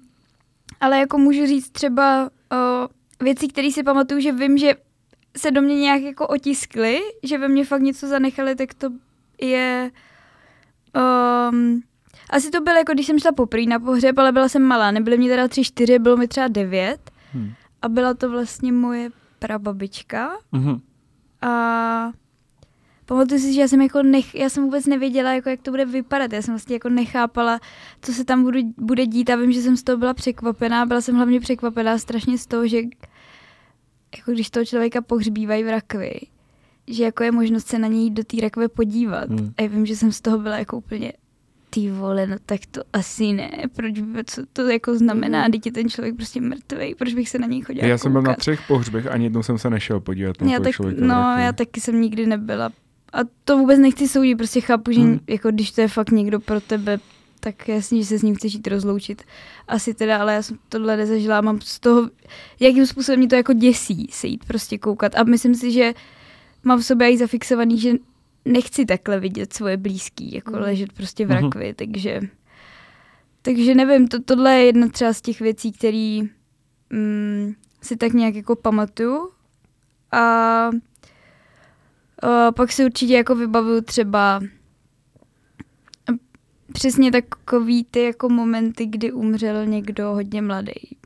[0.82, 2.88] ale jako můžu říct třeba o,
[3.24, 4.76] věci, které si pamatuju, že vím, že
[5.38, 8.90] se do mě nějak jako otiskly, že ve mně fakt něco zanechali, tak to
[9.42, 9.92] je...
[11.52, 11.82] Um,
[12.30, 15.18] asi to bylo jako, když jsem šla poprvé na pohřeb, ale byla jsem malá, nebyly
[15.18, 17.12] mě teda tři, čtyři, bylo mi třeba devět.
[17.34, 17.52] Hmm.
[17.82, 20.38] A byla to vlastně moje prababička.
[20.54, 20.80] Hmm.
[21.42, 22.12] A
[23.06, 25.86] pamatuju si, že já jsem jako nech, já jsem vůbec nevěděla, jako jak to bude
[25.86, 26.34] vypadat.
[26.34, 27.60] Já jsem vlastně jako nechápala,
[28.02, 30.86] co se tam budu, bude dít a vím, že jsem z toho byla překvapená.
[30.86, 32.78] Byla jsem hlavně překvapená strašně z toho, že
[34.18, 36.20] jako když toho člověka pohřbívají v rakvi,
[36.90, 39.30] že jako je možnost se na něj do té rakve podívat.
[39.30, 39.54] Hmm.
[39.58, 41.14] A já vím, že jsem z toho byla jako úplně
[41.70, 45.72] ty vole, no tak to asi ne, proč by, co to jako znamená, když je
[45.72, 48.02] ten člověk prostě mrtvý, proč bych se na něj chodila Já koukat.
[48.02, 51.06] jsem byl na třech pohřbech, ani jednou jsem se nešel podívat na já tak, člověka.
[51.06, 52.72] No, já taky jsem nikdy nebyla
[53.14, 55.20] a to vůbec nechci soudit, prostě chápu, že hmm.
[55.28, 57.00] jako když to je fakt někdo pro tebe,
[57.40, 59.24] tak jasně, že se s ním chceš jít rozloučit.
[59.68, 62.10] Asi teda, ale já jsem tohle nezažila mám z toho,
[62.60, 65.16] jakým způsobem mě to jako děsí se jít prostě koukat.
[65.16, 65.94] A myslím si, že
[66.64, 67.92] mám v sobě i zafixovaný, že
[68.46, 70.62] nechci takhle vidět svoje blízký, jako hmm.
[70.62, 71.44] ležet prostě v mhm.
[71.44, 71.76] rakvi, hmm.
[71.76, 72.20] takže
[73.42, 76.20] takže nevím, to, tohle je jedna třeba z těch věcí, které
[76.90, 79.30] mm, si tak nějak jako pamatuju.
[80.12, 80.70] A
[82.24, 84.40] Uh, pak si určitě jako vybavuju třeba
[86.74, 90.98] přesně takový ty jako momenty, kdy umřel někdo hodně mladý.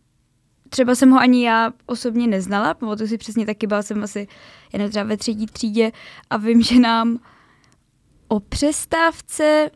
[0.73, 4.27] Třeba jsem ho ani já osobně neznala, pamatuju si přesně taky, byla jsem asi
[4.73, 5.91] jen třeba ve třetí třídě
[6.29, 7.19] a vím, že nám
[8.27, 9.71] o přestávce,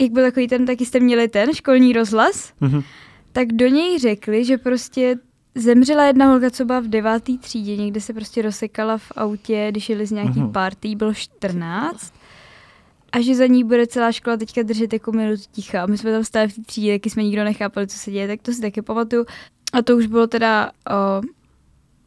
[0.00, 2.84] jak byl takový ten, taky jste měli ten školní rozhlas, mm-hmm.
[3.32, 5.16] tak do něj řekli, že prostě
[5.54, 9.88] Zemřela jedna holka, co byla v devátý třídě, někde se prostě rozsekala v autě, když
[9.88, 10.52] jeli z nějaký uh-huh.
[10.52, 12.14] party, bylo 14.
[13.12, 15.82] A že za ní bude celá škola teďka držet jako minutu ticha.
[15.82, 18.28] A my jsme tam stále v té třídě, taky jsme nikdo nechápali, co se děje,
[18.28, 19.24] tak to si taky pamatuju.
[19.74, 21.22] A to už bylo teda o,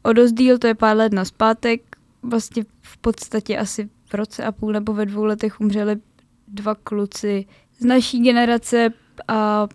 [0.09, 1.81] o dost díl, to je pár let na zpátek.
[2.23, 5.95] Vlastně v podstatě asi v roce a půl nebo ve dvou letech umřeli
[6.47, 7.45] dva kluci
[7.79, 8.89] z naší generace
[9.27, 9.67] a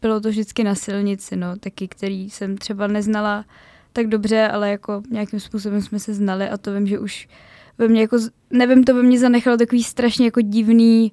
[0.00, 3.44] bylo to vždycky na silnici, no, taky, který jsem třeba neznala
[3.92, 7.28] tak dobře, ale jako nějakým způsobem jsme se znali a to vím, že už
[7.78, 8.16] ve mně jako,
[8.50, 11.12] nevím, to ve mně zanechalo takový strašně jako divný,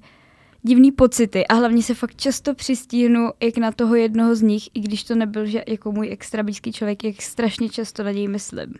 [0.62, 4.80] divný pocity a hlavně se fakt často přistíhnu jak na toho jednoho z nich, i
[4.80, 8.74] když to nebyl že jako můj extra blízký člověk, jak strašně často na něj myslím.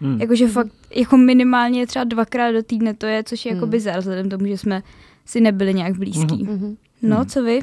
[0.00, 0.20] Hmm.
[0.20, 3.60] Jakože fakt jako minimálně třeba dvakrát do týdne to je, což je jako hmm.
[3.62, 4.82] jako bizar, vzhledem tomu, že jsme
[5.24, 6.42] si nebyli nějak blízký.
[6.44, 6.76] Mhm.
[7.02, 7.26] No, Mhm.
[7.26, 7.60] co vy?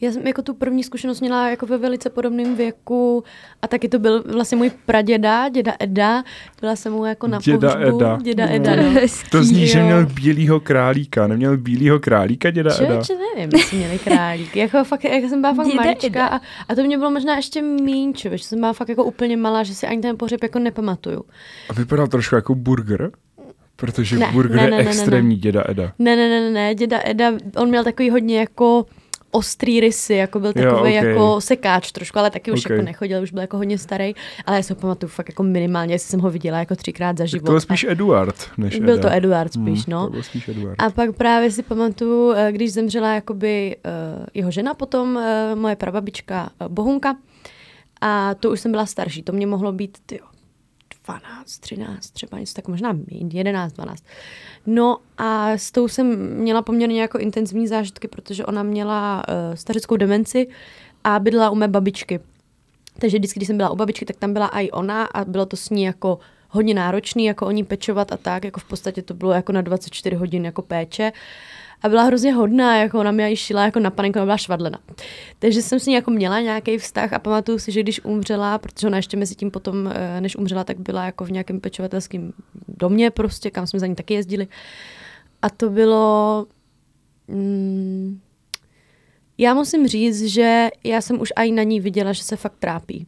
[0.00, 3.24] Já jsem jako tu první zkušenost měla jako ve velice podobném věku
[3.62, 6.24] a taky to byl vlastně můj praděda, děda Eda.
[6.60, 7.96] Byla jsem mu jako na Děda pohřbu.
[8.00, 8.18] Eda.
[8.22, 8.90] Děda To Eda, je no.
[8.90, 9.30] hezký.
[9.30, 9.84] To zní, že Jo.
[9.84, 11.26] měl bílýho králíka.
[11.26, 12.84] Neměl bílýho králíka, děda Eda?
[12.86, 14.56] Člověče, nevím, jestli měli králík.
[14.56, 16.26] Jako fakt, jak jsem byla fakt Děda malička Eda.
[16.26, 19.62] a, a, to mě bylo možná ještě míň, že jsem byla fakt jako úplně malá,
[19.62, 21.24] že si ani ten pohřeb jako nepamatuju.
[21.70, 23.10] A vypadal trošku jako burger?
[23.76, 25.92] Protože Ne, burger ne, je ne, ne, ne, extrémní děda Eda.
[25.98, 28.86] Ne, ne, ne, ne, ne, děda Eda, on měl takový hodně jako
[29.36, 31.10] ostrý rysy, jako byl Jo, takový okej.
[31.10, 32.74] jako sekáč trošku, ale taky už Okej.
[32.76, 34.14] jako nechodil, už byl jako hodně starý,
[34.46, 37.24] ale já si ho pamatuju fakt jako minimálně, jestli jsem ho viděla jako třikrát za
[37.24, 37.46] Tak život.
[37.46, 39.02] to byl spíš Eduard, než byl Eda.
[39.08, 40.04] to Eduard spíš, Hmm, no.
[40.06, 40.82] To byl spíš Eduard.
[40.82, 43.76] A pak právě si pamatuju, eh, když zemřela jakoby
[44.18, 47.16] uh, jeho žena potom, uh, moje prababička uh, Bohunka,
[48.00, 50.24] a to už jsem byla starší, to mě mohlo být tyjo,
[51.06, 54.04] 12, 13, třeba něco tak možná méně, 11, 12.
[54.66, 59.96] No a s tou jsem měla poměrně jako intenzivní zážitky, protože ona měla uh, stařeckou
[59.96, 60.48] demenci
[61.04, 62.20] a bydlela u mé babičky.
[62.98, 65.56] Takže vždycky, když jsem byla u babičky, tak tam byla i ona a bylo to
[65.56, 69.14] s ní jako hodně náročný, jako o ní pečovat a tak, jako v podstatě to
[69.14, 71.12] bylo jako na 24 hodin jako péče.
[71.86, 74.78] A byla hrozně hodná, jako ona mě i šila jako na panenku, byla švadlena.
[75.38, 78.86] Takže jsem s ní jako měla nějaký vztah a pamatuju si, že když umřela, protože
[78.86, 82.32] ona ještě mezi tím potom, eh, než umřela, tak byla jako v nějakém pečovatelském
[82.68, 84.48] domě prostě, kam jsme za ní taky jezdili.
[85.42, 86.46] A to bylo...
[87.28, 88.20] Mm,
[89.38, 93.06] já musím říct, že já jsem už i na ní viděla, že se fakt trápí.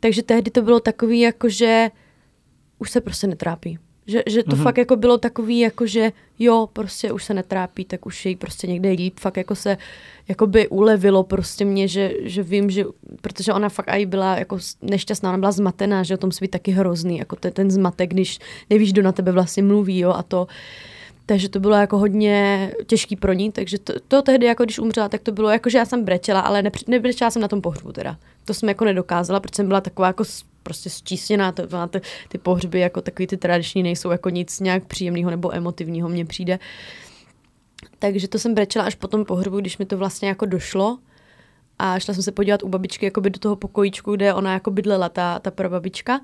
[0.00, 1.90] Takže tehdy to bylo takový, jako že
[2.78, 3.78] už se prostě netrápí.
[4.06, 4.58] Že, že to Mhm.
[4.58, 4.62] mm-hmm.
[4.62, 8.66] fakt jako bylo takový, jako že jo, prostě už se netrápí, tak už jej prostě
[8.66, 9.78] někde líp, fakt jako se
[10.28, 12.84] jako by ulevilo prostě mě, že, že vím, že,
[13.20, 16.70] protože ona fakt i byla jako nešťastná, ona byla zmatená, že o tom svít taky
[16.70, 18.38] hrozný, jako to je ten zmatek, když
[18.70, 20.46] nevíš, kdo na tebe vlastně mluví, jo, a to,
[21.26, 25.08] takže to bylo jako hodně těžký pro ní, takže to, to tehdy, jako když umřela,
[25.08, 27.92] tak to bylo jako, že já jsem brečela, ale nepři- nebrečela jsem na tom pohřbu
[27.92, 28.16] teda.
[28.44, 30.24] To jsem jako nedokázala, protože jsem byla taková jako
[30.62, 35.30] prostě stísněná, to, máte, ty pohřby jako takový ty tradiční nejsou jako nic nějak příjemného
[35.30, 36.58] nebo emotivního mně přijde.
[37.98, 40.98] Takže to jsem brečela až po tom pohřbu, když mi to vlastně jako došlo.
[41.78, 45.08] A šla jsem se podívat u babičky jakoby do toho pokojíčku, kde ona jako bydlela,
[45.08, 46.20] ta, ta prababička.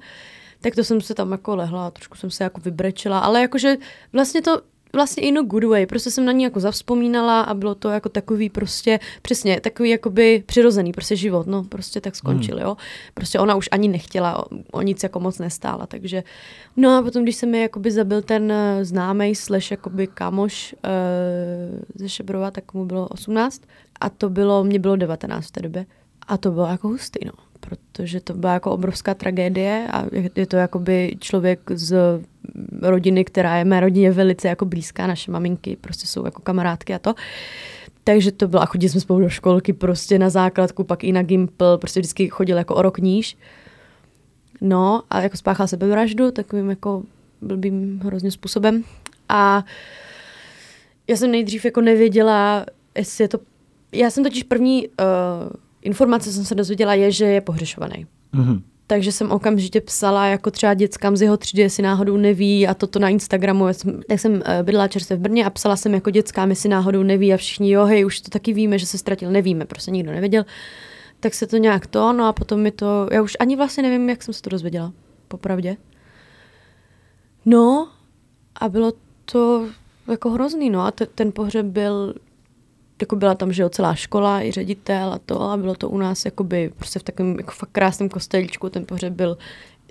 [0.61, 3.77] Tak to jsem se tam jako lehla trošku jsem se jako vybrečela, ale jakože
[4.13, 7.75] vlastně to vlastně in a good way, prostě jsem na ní jako zavzpomínala a bylo
[7.75, 12.77] to jako takový prostě, přesně, takový jakoby přirozený prostě život, no prostě tak skončil, jo.
[13.15, 16.23] Prostě ona už ani nechtěla, o, o nic jako moc nestála, takže
[16.77, 21.81] no a potom, když se mi jakoby zabil ten eh, známej slash jakoby kámoš uh,
[21.95, 23.63] ze Šebrova, tak mu bylo 18
[24.01, 25.87] a to bylo, mě bylo 19 v té době
[26.27, 30.05] a to bylo jako hustý, no protože to byla jako obrovská tragédie a
[30.37, 32.21] je- to jakoby člověk z
[32.83, 36.99] rodiny, která je mé rodině velice jako blízká, naše maminky prostě jsou jako kamarádky a
[36.99, 37.15] to.
[38.05, 41.23] Takže to bylo, a chodili jsme spolu do školky prostě na základku, pak i na
[41.23, 43.37] Gimpl, prostě vždycky chodil jako o rok níž.
[44.61, 47.03] No a jako spáchal sebevraždu takovým jako
[47.43, 48.85] blbým hrozně způsobem.
[49.29, 49.65] A
[51.09, 52.67] já jsem nejdřív jako nevěděla,
[52.97, 53.39] jestli je to...
[53.93, 54.95] Já jsem totiž první uh,
[55.83, 58.07] informace, jsem se dozvěděla, je, že je pohřešovaný.
[58.33, 58.63] Mhm.
[58.87, 62.99] Takže jsem okamžitě psala jako třeba dětskám z jeho třídy, jestli náhodou neví a toto
[62.99, 63.67] na Instagramu.
[63.67, 66.69] Já jsem, tak jsem uh, bydlela čerstvě v Brně a psala jsem jako dětskám, jestli
[66.69, 69.91] náhodou neví a všichni, jo, hej, už to taky víme, že se ztratil, nevíme, prostě
[69.91, 70.45] nikdo nevěděl.
[71.21, 74.09] Tak se to nějak to, no a potom mi to, já už ani vlastně nevím,
[74.09, 74.93] jak jsem se to dozvěděla,
[75.29, 75.77] popravdě.
[77.45, 77.89] No
[78.61, 78.93] a bylo
[79.25, 79.67] to
[80.11, 82.15] jako hrozný, no a te, ten pohřeb byl,
[83.03, 85.99] jako byla tam, že jo, celá škola, i ředitel a to a bylo to u
[85.99, 89.39] nás jakoby prostě v takovém jako fakt krásném kostelíčku, ten pohřeb byl,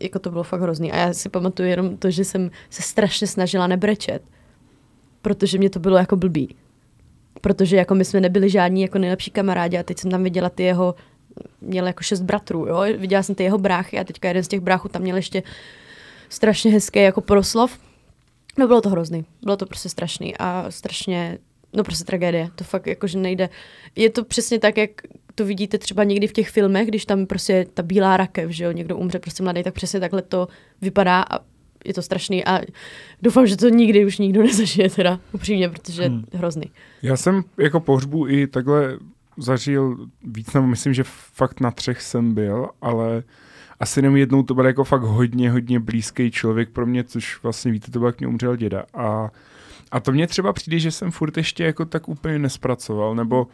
[0.02, 3.28] jako to bylo fakt hrozný a já si pamatuju jenom to, že jsem se strašně
[3.28, 4.22] snažila nebrečet,
[5.22, 6.56] protože mě to bylo jako blbý.
[7.42, 10.64] Protože jako my jsme nebyli žádní jako nejlepší kamarádi a teď jsem tam viděla ty
[10.64, 10.96] jeho,
[11.62, 14.60] měl jako šest bratrů, jo, viděla jsem ty jeho bráchy a teďka jeden z těch
[14.60, 15.44] bráchů tam měl ještě
[16.30, 17.80] strašně hezký jako proslov.
[18.58, 21.38] No bylo to hrozný, bylo to prostě strašný a strašně,
[21.78, 23.50] no prostě tragédie, to fakt jako, že nejde.
[23.96, 24.90] Je to přesně tak, jak
[25.36, 28.64] to vidíte třeba někdy v těch filmech, když tam prostě je ta bílá rakev, že
[28.64, 30.48] jo, někdo umře prostě mladý, tak přesně takhle to
[30.82, 31.40] vypadá a
[31.86, 32.60] je to strašný a
[33.22, 36.24] doufám, že to nikdy už nikdo nezažije teda, upřímně, protože je Hmm.
[36.34, 36.72] hrozný.
[37.02, 38.98] Já jsem jako pohřbu i takhle
[39.38, 43.24] zažil víc, nebo myslím, že fakt na třech jsem byl, ale
[43.80, 47.72] asi jenom jednou to byl jako fakt hodně, hodně blízký člověk pro mě, což vlastně
[47.72, 48.84] víte, to byl, jak mě umřel děda.
[48.94, 49.32] A,
[49.92, 53.48] a to mně třeba přijde, že jsem furt ještě jako tak úplně nespracoval, nebo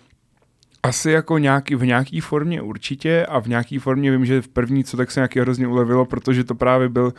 [0.86, 4.84] Asi jako nějaký, v nějaký formě určitě a v nějaký formě vím, že v první
[4.84, 7.14] co tak se nějaký hrozně ulevilo, protože to právě byl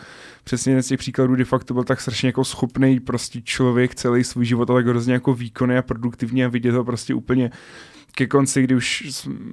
[0.44, 4.24] přesně z těch příkladů, kdy fakt to byl tak strašně jako schopný prostě člověk celý
[4.24, 7.50] svůj život a tak hrozně jako výkonný a produktivní a vidět ho prostě úplně
[8.14, 9.02] ke konci, kdy už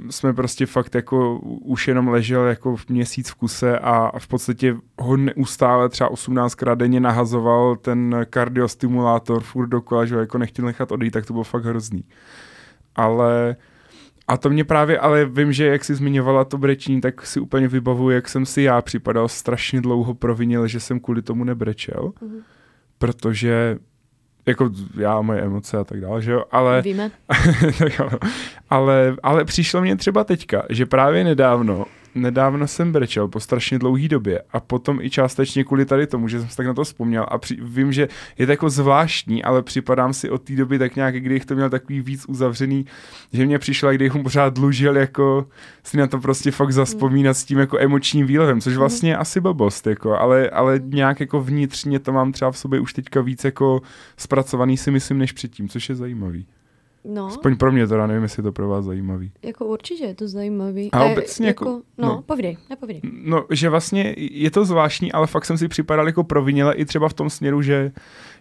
[0.10, 4.76] jsme prostě fakt jako už jenom ležel jako v měsíc v kuse a v podstatě
[5.00, 10.92] ho neustále třeba 18krát denně nahazoval ten kardiostimulátor furt dokola, že ho jako nechtěl nechat
[10.92, 12.04] odejít, tak to bylo fakt hrozný.
[12.96, 13.56] Ale
[14.28, 17.68] a to mě právě, ale vím, že jak jsi zmiňovala to brečení, tak si úplně
[17.68, 22.42] vybavuju, jak jsem si já připadal strašně dlouho provinil, že jsem kvůli tomu nebrečel, mm-hmm.
[22.98, 23.78] protože
[24.46, 26.82] jako já, moje emoce a tak dále, že jo, ale...
[26.82, 27.12] Víme.
[28.70, 34.08] ale, ale přišlo mě třeba teďka, že právě nedávno nedávno jsem brečel po strašně dlouhé
[34.08, 37.26] době a potom i částečně kvůli tady tomu, že jsem si tak na to vzpomněl
[37.28, 40.96] a při, vím, že je to jako zvláštní, ale připadám si od té doby tak
[40.96, 42.86] nějak, kdy to měl takový víc uzavřený,
[43.34, 45.48] že mě přišlo, když mu pořád dlužil jako
[45.84, 49.42] si na to prostě fakt zaspomínat s tím jako emočním výlevem, což vlastně je asi
[49.42, 53.44] blbost, jako, ale, ale nějak jako vnitřně to mám třeba v sobě už teďka víc
[53.44, 53.82] jako
[54.18, 56.46] zpracovaný si myslím než předtím, což je zajímavý.
[57.06, 57.28] No.
[57.28, 59.32] Aspoň pro mě teda, nevím, jestli je to pro vás zajímavý.
[59.42, 60.92] Jako určitě je to zajímavý.
[60.92, 63.02] A, a obecně jako, jako no, no, povídej, nepovídej.
[63.24, 67.10] No, že vlastně je to zvláštní, ale fakt jsem si připadal jako provinile i třeba
[67.10, 67.92] v tom směru, že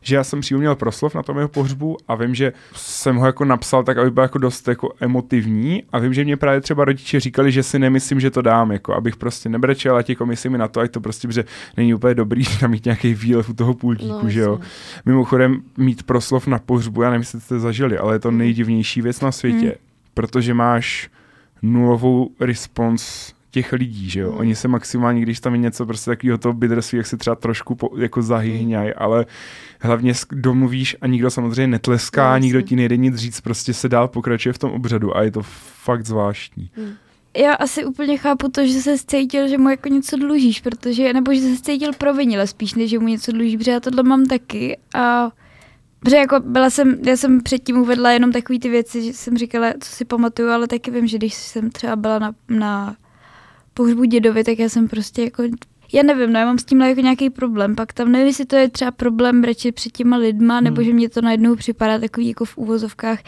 [0.02, 3.26] že já jsem přímo měl proslov na tom jeho pohřbu a vím, že jsem ho
[3.26, 6.84] jako napsal tak, aby byl jako dost jako emotivní a vím, že mě právě třeba
[6.84, 10.52] rodiče říkali, že si nemyslím, že to dám, jako abych prostě nebrečel a jako myslím
[10.52, 11.44] mi na to, ať to prostě, že
[11.76, 14.60] není úplně dobrý tam mít nějaký výlev u toho půltíku, no, že jo.
[15.04, 18.38] Mimochodem mít proslov na pohřbu, já nevím, jestli jste zažili, ale je to hmm.
[18.38, 19.74] nejdivnější věc na světě, hmm.
[20.14, 21.10] protože máš
[21.62, 24.32] nulovou response těch lidí, že jo.
[24.32, 24.38] Mm.
[24.38, 27.74] Oni se maximálně, když tam je něco prostě takového toho bitterství, jak se třeba trošku
[27.74, 28.94] po, jako zahyhňají, mm.
[28.96, 29.26] ale
[29.80, 34.08] hlavně domluvíš a nikdo samozřejmě netleská, no, nikdo ti nejde nic říct, prostě se dál
[34.08, 35.42] pokračuje v tom obřadu a je to
[35.82, 36.70] fakt zvláštní.
[36.76, 36.92] Mm.
[37.36, 41.34] Já asi úplně chápu to, že se cítil, že mu jako něco dlužíš, protože, nebo
[41.34, 44.78] že se cítil provinile spíš, než že mu něco dluží, protože já tohle mám taky
[44.94, 45.30] a
[46.00, 49.72] Protože jako byla jsem, já jsem předtím uvedla jenom takové ty věci, že jsem říkala,
[49.80, 52.96] co si pamatuju, ale taky vím, že když jsem třeba byla na, na
[53.74, 55.42] pohřbu dědovi, tak já jsem prostě jako
[55.92, 58.56] já nevím, no já mám s tímhle jako nějaký problém, pak tam nevím, jestli to
[58.56, 60.64] je třeba problém brečet před těma lidma, hmm.
[60.64, 63.18] nebo že mě to najednou připadá takový jako v úvozovkách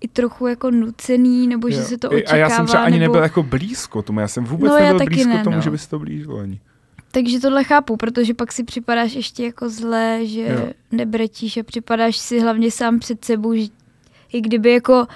[0.00, 1.74] i trochu jako nucený, nebo jo.
[1.74, 2.32] že se to očekává.
[2.32, 3.12] A já jsem třeba ani nebo...
[3.12, 5.62] nebyl jako blízko tomu, já jsem vůbec no, nebyl blízko ne, tomu, no.
[5.62, 6.60] že by se to blížilo ani.
[7.10, 10.68] Takže tohle chápu, protože pak si připadáš ještě jako zlé, že jo.
[10.92, 13.66] nebretíš a připadáš si hlavně sám před sebou, že
[14.32, 15.06] i kdyby jako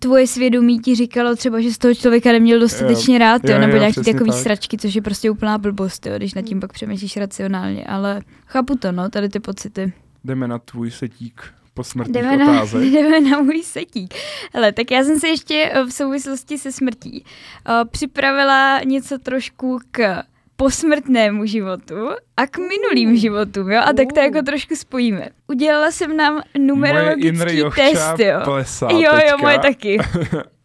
[0.00, 3.76] tvoje svědomí ti říkalo třeba, že z toho člověka neměl dostatečně rád, jo, jo, nebo
[3.76, 4.40] nějaký takový tak.
[4.40, 8.76] sračky, což je prostě úplná blbost, jo, když nad tím pak přemýšlíš racionálně, ale chápu
[8.76, 9.92] to, no, tady ty pocity.
[10.24, 11.42] Jdeme na tvůj setík
[11.74, 12.82] posmrtných jdeme na, otázek.
[12.92, 14.14] Jdeme na můj setík.
[14.54, 17.24] Hele, tak já jsem se ještě v souvislosti se smrtí
[17.68, 20.22] uh, připravila něco trošku k
[20.60, 23.80] posmrtnému životu a k minulým životům, jo?
[23.84, 25.28] A tak to jako trošku spojíme.
[25.48, 28.40] Udělala jsem nám numerologický test, jo.
[28.44, 29.98] Plesá jo, jo, moje taky.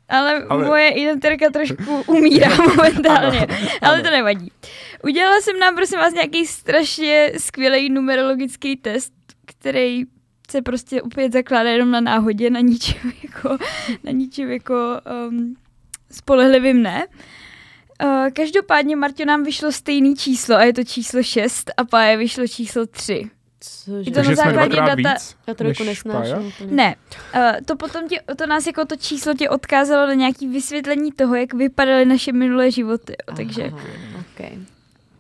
[0.10, 3.48] Ale, ale moje identirka trošku umírá momentálně,
[3.82, 4.52] ale to nevadí.
[5.04, 9.14] Udělala jsem nám, prosím vás, nějaký strašně skvělý numerologický test,
[9.46, 10.04] který
[10.52, 13.58] se prostě opět zakládá jenom na náhodě, na ničem jako,
[14.04, 14.76] na ničem jako
[15.30, 15.56] um,
[16.12, 17.08] spolehlivým ne.
[17.08, 17.14] Uh,
[18.34, 22.86] každopádně Martě nám vyšlo stejný číslo a je to číslo 6 a Páje vyšlo číslo
[22.86, 23.30] 3.
[23.60, 24.10] Cože?
[24.10, 24.96] Je to na základě data...
[24.96, 26.54] Víc Já trojku nesnáším.
[26.66, 26.96] Ne,
[27.36, 31.36] uh, to potom tě, to nás jako to číslo tě odkázalo na nějaké vysvětlení toho,
[31.36, 33.16] jak vypadaly naše minulé životy.
[33.28, 33.72] Aha, takže...
[34.34, 34.58] Okay.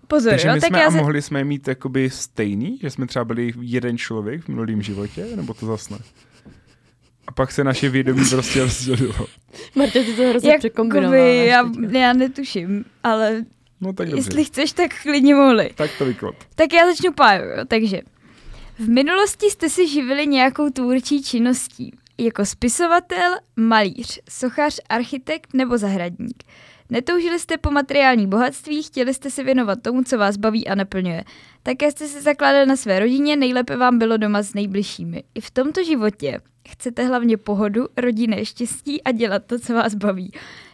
[0.08, 3.08] Pozor, Takže jo, my tak jsme já a mohli jsme mít jakoby stejný, že jsme
[3.08, 6.00] třeba byli jeden člověk v minulém životě, nebo to zase ne?
[7.28, 9.28] A pak se naše vědomí prostě rozdělilo.
[9.76, 11.26] Marta, ty to hrozně překombinovala.
[11.26, 13.46] Já, já netuším, ale
[13.82, 14.20] no, tak dobře.
[14.20, 15.70] jestli chceš, tak klidně mohli.
[15.76, 16.36] Tak to vyklop.
[16.56, 17.66] Tak já začnu páju, jo.
[17.68, 18.02] takže
[18.80, 26.44] v minulosti jste si živili nějakou tvůrčí činností, jako spisovatel, malíř, sochař, architekt nebo zahradník.
[26.90, 31.24] Netoužili jste po materiální bohatství, chtěli jste se věnovat tomu, co vás baví a naplňuje.
[31.64, 35.24] Také jste se zakládali na své rodině, nejlépe vám bylo doma s nejbližšími.
[35.36, 40.32] I v tomto životě chcete hlavně pohodu, rodinné štěstí a dělat to, co vás baví.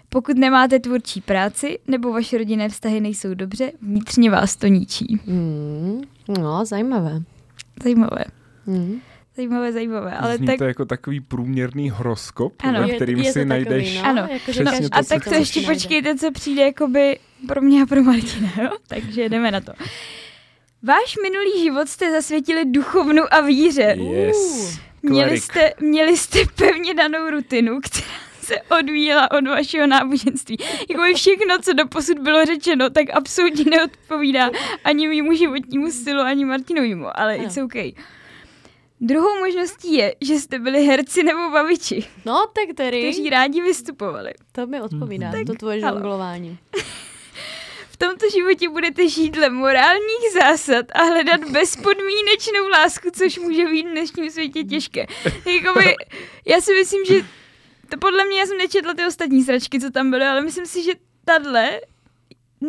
[0.10, 5.20] Pokud nemáte tvůrčí práci nebo vaše rodinné vztahy nejsou dobře, vnitřně vás to ničí.
[5.26, 6.02] Mm,
[6.40, 7.22] no, zajímavé.
[7.84, 8.24] Zajímavé.
[8.66, 9.00] Mm.
[9.42, 10.18] Zajímavé, zajímavé.
[10.18, 10.58] Ale Zní tak...
[10.58, 12.88] to jako takový průměrný horoskop, ano.
[12.88, 14.06] ve kterým je, je si najdeš no?
[14.06, 14.28] ano.
[14.32, 18.50] Jako, no, A tak to ještě počkejte, co přijde jakoby pro mě a pro Martina,
[18.64, 18.70] jo?
[18.88, 19.72] Takže jdeme na to.
[20.84, 23.98] Váš minulý život jste zasvětili duchovnu a víře.
[24.12, 24.80] Yes.
[25.04, 28.08] Měli jste, měli jste pevně danou rutinu, která
[28.42, 30.58] se odvíjela od vašeho náboženství.
[30.90, 34.50] Jakoby všechno, co do posud bylo řečeno, tak absolutně neodpovídá
[34.84, 37.44] ani mýmu životnímu stylu, ani Martinovému, ale Ano.
[37.44, 37.92] it's okay.
[39.02, 44.32] Druhou možností je, že jste byli herci nebo baviči, No, tak tedy, kteří rádi vystupovali.
[44.52, 45.46] to mi odpovídá, Mhm.
[45.46, 46.58] to tvoje žonglování.
[47.90, 53.88] V tomto životě budete žít dle morálních zásad a hledat bezpodmínečnou lásku, což může být
[53.88, 55.06] v dnešním světě těžké.
[55.46, 55.96] Jakoby,
[56.46, 57.14] já si myslím, že
[57.90, 60.84] to podle mě, já jsem nečetla ty ostatní sračky, co tam byly, ale myslím si,
[60.84, 60.92] že
[61.26, 61.82] tahle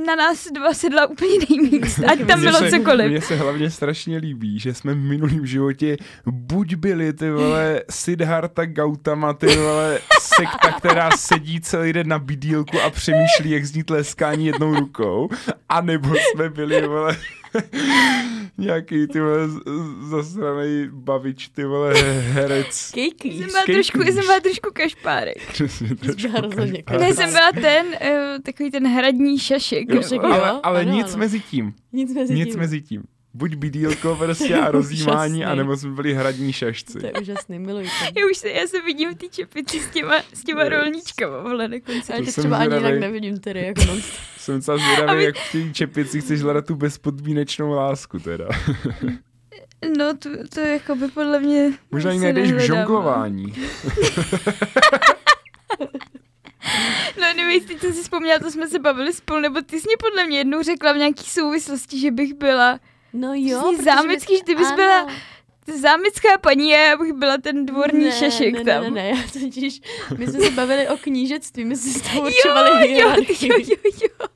[0.07, 3.11] na nás dva sedla úplně nejvíc, ať tam bylo se- cokoliv.
[3.11, 8.65] Mně se hlavně strašně líbí, že jsme v minulém životě buď byli ty vole Siddhartha
[8.65, 14.47] Gautama, ty vole sekta, která sedí celý den na bydílku a přemýšlí, jak zní tleskání
[14.47, 15.29] jednou rukou,
[15.69, 17.17] anebo jsme byli vole
[18.59, 22.91] nějaký ty vole z- z- zasranej bavič, ty vole herec.
[22.91, 23.39] Kejklíš.
[23.39, 25.37] Jsem byla trošku, jsem byla trošku kašpárek.
[25.53, 27.07] Přesně, trošku Byla rozhodně každá.
[27.07, 29.85] Ne, jsem byla ten, uh, takový ten hradní šašek.
[29.89, 31.17] Jo, Ale, ale ano, nic ano.
[31.19, 31.75] mezi tím.
[31.93, 32.59] Nic mezi Nic tím.
[32.59, 33.03] mezi tím.
[33.35, 37.01] Buď bydílko prostě a rozjímání, anebo jsme byli hradní šašci.
[37.01, 38.21] To je úžasný, miluji to.
[38.21, 41.69] Já už se, já se vidím v té čepici s těma, s těma rolníčkama, vole,
[41.69, 42.13] na konci.
[42.13, 44.01] Já To třeba ani jinak nevidím tedy, jako non
[44.39, 48.49] Jsem docela zvědavý, Aby- jak v té čepici chceš hledat tu bezpodmínečnou lásku teda.
[49.99, 51.73] No, to, to jako by podle mě...
[51.91, 52.61] Možná ji najdeš k no.
[52.61, 53.55] žonglování.
[57.21, 59.97] No, nevím, teď jsem si vzpomněla, to jsme se bavili spolu, nebo ty jsi mě
[60.01, 62.81] podle mě jednou řekla v nějaký souvislosti, že bych byla
[63.13, 65.07] No jo, zámecký, že ty bys byla
[65.81, 68.83] zámecká paní a já bych byla ten dvorní ne, šešek ne, tam.
[68.83, 69.81] Ne, ne, ne, já totiž,
[70.19, 73.91] my jsme se bavili o knížectví, my jsme si tam určovali jo, jo, jo, jo,
[74.03, 74.27] jo.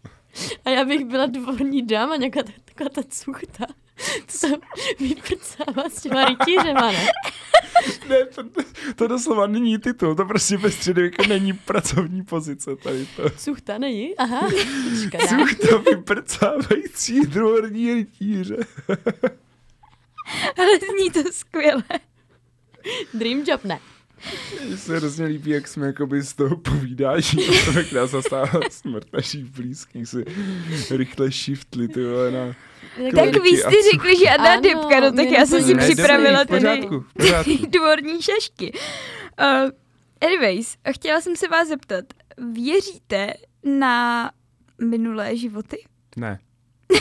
[0.65, 3.67] A já bych byla dvorní dáma, nějaká ta, taková ta cuchta,
[4.27, 4.61] co tam
[5.01, 7.07] vyprcává s těma rytířema, ne?
[8.09, 8.43] Ne, to,
[8.97, 13.31] to doslova není titul, to prostě ve středověku není pracovní pozice tady to.
[13.31, 14.17] Cuchta není?
[14.17, 14.49] Aha,
[15.07, 15.27] škoda.
[15.27, 18.57] Cuchta vyprcávající druhorní rytíře.
[20.59, 21.83] Ale zní to skvěle.
[23.15, 23.81] Dream job, ne.
[24.67, 27.23] Mně se hrozně líbí, jak jsme jakoby z toho povídání,
[27.75, 30.25] jak nás zastává smrt našich blízkých, si
[30.91, 32.55] rychle shiftli, ty vole, na...
[33.15, 37.05] Tak vy jste řekli žádná Ano, depka, no tak já jsem si připravila pořádku.
[37.69, 38.73] dvorní šašky.
[39.41, 39.71] Uh,
[40.21, 42.05] anyways, chtěla jsem se vás zeptat,
[42.53, 43.33] věříte
[43.65, 44.31] na
[44.81, 45.85] minulé životy?
[46.17, 46.39] Ne.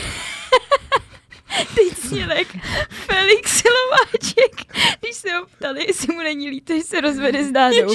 [1.74, 2.48] Teď jak
[2.90, 7.94] Felix Lováček, když se ho ptali, jestli mu není líto, že se rozvede s Dádou.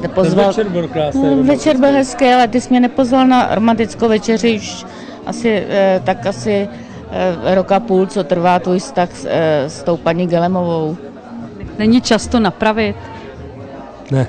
[0.00, 0.46] Nepozval.
[0.46, 1.22] Večer byl krásný.
[1.36, 4.84] No, večer byl hezký, ale ty jsi mě nepozval na romantickou večeři už
[5.26, 6.68] asi, eh, tak asi
[7.10, 10.96] eh, rok a půl, co trvá tvůj vztah s, eh, s tou paní Gelemovou.
[11.78, 12.96] Není čas to napravit.
[14.10, 14.28] Ne.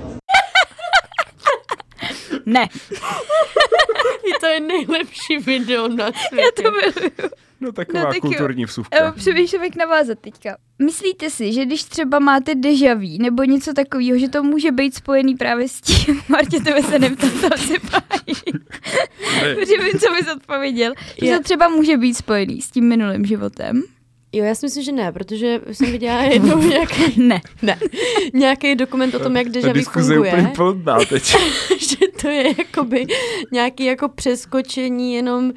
[2.46, 2.68] Ne,
[4.30, 6.62] I to je nejlepší video na já světě.
[6.64, 7.32] to miluju.
[7.62, 8.22] No taková No, tak jo.
[8.22, 9.12] kulturní Uh, vsuvka.
[9.12, 10.58] přemýšlím, jak navázat teďka.
[10.80, 14.96] Myslíte si, že když třeba máte deja vu nebo něco takového, že to může být
[14.96, 18.36] spojený právě s tím, Martě, tebe se neptám, tam se pájí.
[19.56, 20.94] Protože vím, co bys odpověděl.
[21.22, 23.84] Že to třeba může být spojený s tím minulým životem?
[24.38, 27.42] Jo, já si myslím, že ne, protože jsem viděla jednou nějaký, Ne.
[27.62, 27.78] ne,
[28.34, 31.24] nějaký dokument o tom, jak deja vu diskuze je úplně funguje, plodná teď.
[31.80, 33.06] že to je jakoby
[33.52, 35.54] nějaký jako přeskočení jenom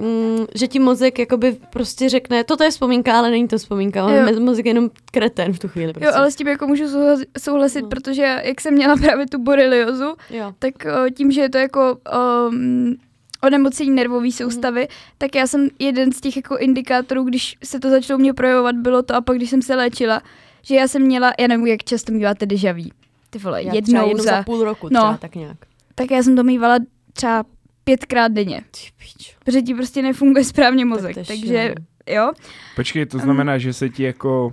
[0.00, 4.04] Mm, že ti mozek jakoby prostě řekne, toto je vzpomínka, ale není to vzpomínka.
[4.04, 4.40] On Jo.
[4.40, 5.92] mozek je jenom kreten v tu chvíli.
[5.92, 6.06] Prostě.
[6.06, 7.88] Jo, ale s tím jako můžu souhlasit, souhlasit No.
[7.88, 10.52] protože jak jsem měla právě tu boreliozu, jo.
[10.58, 11.98] tak o, tím, že je to jako
[12.50, 12.96] um,
[13.46, 14.86] onemocnění nervové soustavy, mm.
[15.18, 19.02] tak já jsem jeden z těch jako indikátorů, když se to začalo mě projevovat, bylo
[19.02, 20.22] to a pak když jsem se léčila,
[20.62, 22.90] že já jsem měla, já nevím, jak často míváte deja vu.
[23.30, 25.00] Ty vole, Já jednou, třeba jednou za, za půl roku, no.
[25.00, 25.56] třeba tak nějak.
[25.94, 26.78] tak já jsem to mývala
[27.12, 27.44] třeba
[27.84, 28.62] pětkrát denně,
[29.44, 31.74] protože ti prostě nefunguje správně mozek, je takže
[32.06, 32.32] jo.
[32.76, 34.52] Počkej, to znamená, že se ti jako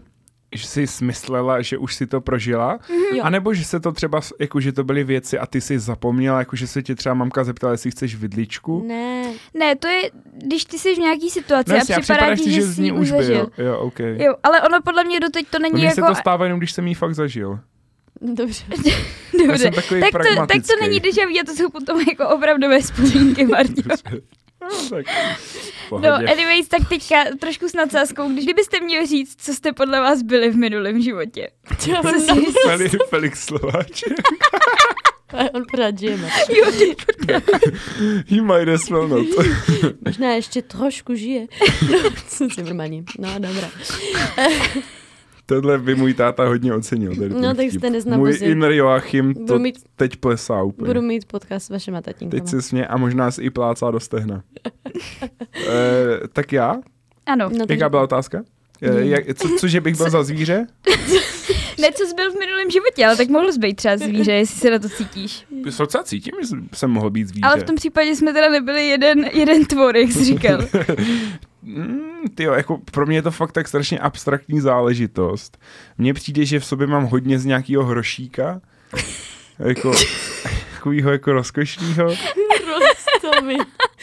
[0.54, 2.80] že jsi smyslela, že už si to prožila,
[3.16, 3.24] Jo.
[3.24, 6.40] a nebo že se to třeba, jako že to byly věci a ty si zapomněla,
[6.40, 8.86] jako že se tě třeba mamka zeptala, jestli chceš vidličku.
[8.88, 12.18] Ne, Ne, to je, když ty jsi v nějaký situaci No a jasně, a připadá
[12.20, 13.48] připadáš ti, si, že že z jsi už zažil.
[13.56, 13.66] byl.
[13.66, 14.00] Jo, OK.
[14.00, 15.96] Jo, ale ono podle mě doteď to není Mně jako...
[15.96, 17.60] se to stává jenom, když jsem jí fakt zažil.
[18.22, 18.64] dobře.
[19.40, 22.00] Já Dobře, jsem takový tak to, tak to není deja vu, a to jsou potom
[22.02, 23.82] jako opravdové vzpomínky, Martě.
[24.64, 25.06] No, tak,
[25.92, 30.22] No, anyways, tak teďka trošku s nadsázkou, když kdybyste měli říct, co jste podle vás
[30.22, 31.50] byli v minulém životě.
[31.80, 32.36] Co mám si na...
[32.66, 34.14] Felix, Felix Slováček.
[35.54, 36.30] On pořád žijeme.
[36.50, 36.96] Jo, ty.
[38.36, 39.28] He might as well not.
[40.06, 41.48] Možná ještě trošku žije.
[41.92, 43.06] No, jsem si normální.
[43.20, 43.70] No, dobré.
[45.54, 47.16] To Tenhle by můj táta hodně ocenil.
[47.16, 50.88] Tady No, tak jste nezná Můj inner Joachim to mít, teď plesá úplně.
[50.88, 52.42] budu mít podcast s vašima tatínkama.
[52.42, 54.44] Teď se smě a možná si i plácá do stehna.
[55.68, 56.76] e, tak já?
[57.26, 57.50] Ano.
[57.50, 58.44] No, Jaká byla otázka?
[58.84, 60.68] E, jak, co, cože bych byl za zvíře?
[61.82, 64.60] Ne, co jsi byl v minulém životě, ale tak mohl jsi být třeba zvíře, jestli
[64.60, 65.46] se na to cítíš.
[65.64, 67.48] Docela cítím, že jsem mohl být zvíře.
[67.48, 70.62] Ale v tom případě jsme teda nebyli jeden, jeden tvor, jak jsi říkal.
[71.66, 75.58] Mm, tyjo, jako pro mě je to fakt tak strašně abstraktní záležitost.
[75.98, 78.62] Mně přijde, že v sobě mám hodně z nějakého hrošíka.
[79.60, 79.92] Jako,
[80.76, 82.16] takovýho jako rozkošného.
[82.68, 83.56] Rostovi.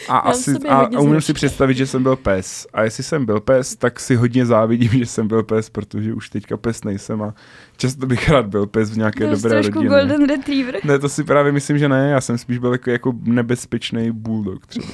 [0.09, 1.33] A, asi, a, umím si zhruška.
[1.33, 2.67] představit, že jsem byl pes.
[2.73, 6.29] A jestli jsem byl pes, tak si hodně závidím, že jsem byl pes, protože už
[6.29, 7.33] teďka pes nejsem a
[7.77, 9.87] často bych rád byl pes v nějaké Byl dobré rodině.
[9.87, 10.75] golden retriever.
[10.83, 12.09] Ne, to si právě myslím, že ne.
[12.09, 14.87] Já jsem spíš byl jako, jako nebezpečný bulldog třeba.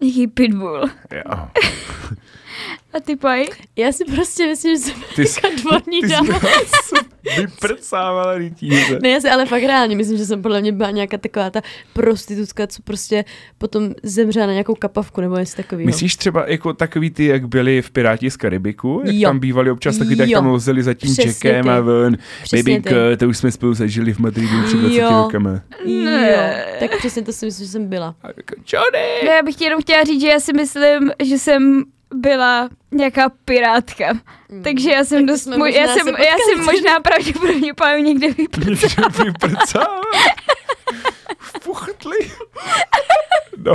[0.00, 0.84] Jaký pitbull.
[1.12, 1.48] Jo.
[2.96, 3.44] A ty paj?
[3.76, 6.38] Já si prostě myslím, že jsem Ty jsi, dvorní ty dáma.
[7.38, 8.98] vyprcávala rytíře.
[9.02, 11.60] Ne, já si ale fakt reálně myslím, že jsem podle mě byla nějaká taková ta
[11.92, 13.24] prostitutka, co prostě
[13.58, 15.86] potom zemřela na nějakou kapavku nebo něco takového.
[15.86, 19.02] Myslíš třeba jako takový ty, jak byli v Piráti z Karibiku?
[19.04, 19.28] Jak Jo.
[19.28, 21.70] tam bývali občas takový, tak tam lozili za tím Přesně Jackem ty.
[21.70, 22.18] a ven.
[22.50, 22.82] Ty.
[23.16, 25.08] to už jsme spolu zažili v Madridu před 20 Jo.
[25.22, 25.60] rokama.
[25.86, 26.30] Ne.
[26.32, 28.14] Jo, tak přesně to si myslím, že jsem byla.
[28.22, 29.08] A jako, Johnny!
[29.24, 31.84] No já bych ti jenom chtěla říct, že já si myslím, že jsem
[32.14, 34.12] byla nějaká pirátka.
[34.48, 34.62] Mm.
[34.62, 38.02] Takže já jsem Tak dost, můj, já, možná jsem, se já jsem možná pravděpodobně páju
[38.02, 38.28] někde
[39.24, 40.00] vyprcala.
[41.60, 42.16] Fuchtli.
[43.56, 43.72] No,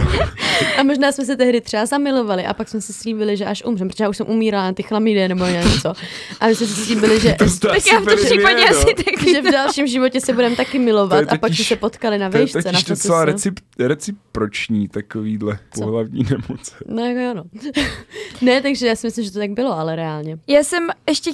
[0.79, 3.87] A možná jsme se tehdy třeba zamilovali a pak jsme si slíbili, že až umřem,
[3.87, 5.93] protože já už jsem umírala na ty chlamydie nebo něco.
[6.39, 8.77] A my jsme si slíbili, že, to zdá Tak já v tom případě no.
[8.77, 9.31] asi taky.
[9.33, 11.75] že v dalším životě se budeme taky To milovat je a pak totiž- jsme se
[11.75, 12.57] potkali na To je vejšce.
[12.57, 13.31] na totiž docela fotosu.
[13.33, 15.81] recip, reciproční takovýhle Co?
[15.81, 16.75] pohlavní nemoce.
[16.87, 17.43] No jako jo, no.
[18.41, 20.37] ne, takže já si myslím, že to tak bylo, ale reálně.
[20.47, 21.31] Já jsem ještě,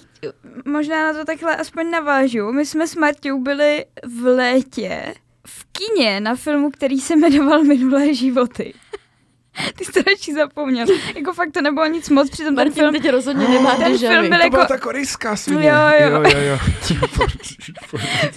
[0.66, 3.86] možná na to takhle aspoň navážu, my jsme s Marťou byli
[4.20, 5.14] v létě
[5.48, 8.74] v kině na filmu, který se jmenoval Minulé životy.
[9.78, 10.88] Ty jsi to radši zapomněl.
[11.16, 12.94] Jako fakt to nebylo nic moc, přitom ten Martin film...
[12.94, 15.68] teď rozhodně nemá ten film byl To byla jako- ta korejská svině.
[15.68, 16.10] Jo, jo.
[16.10, 16.40] jo, jo.
[16.40, 16.58] jo.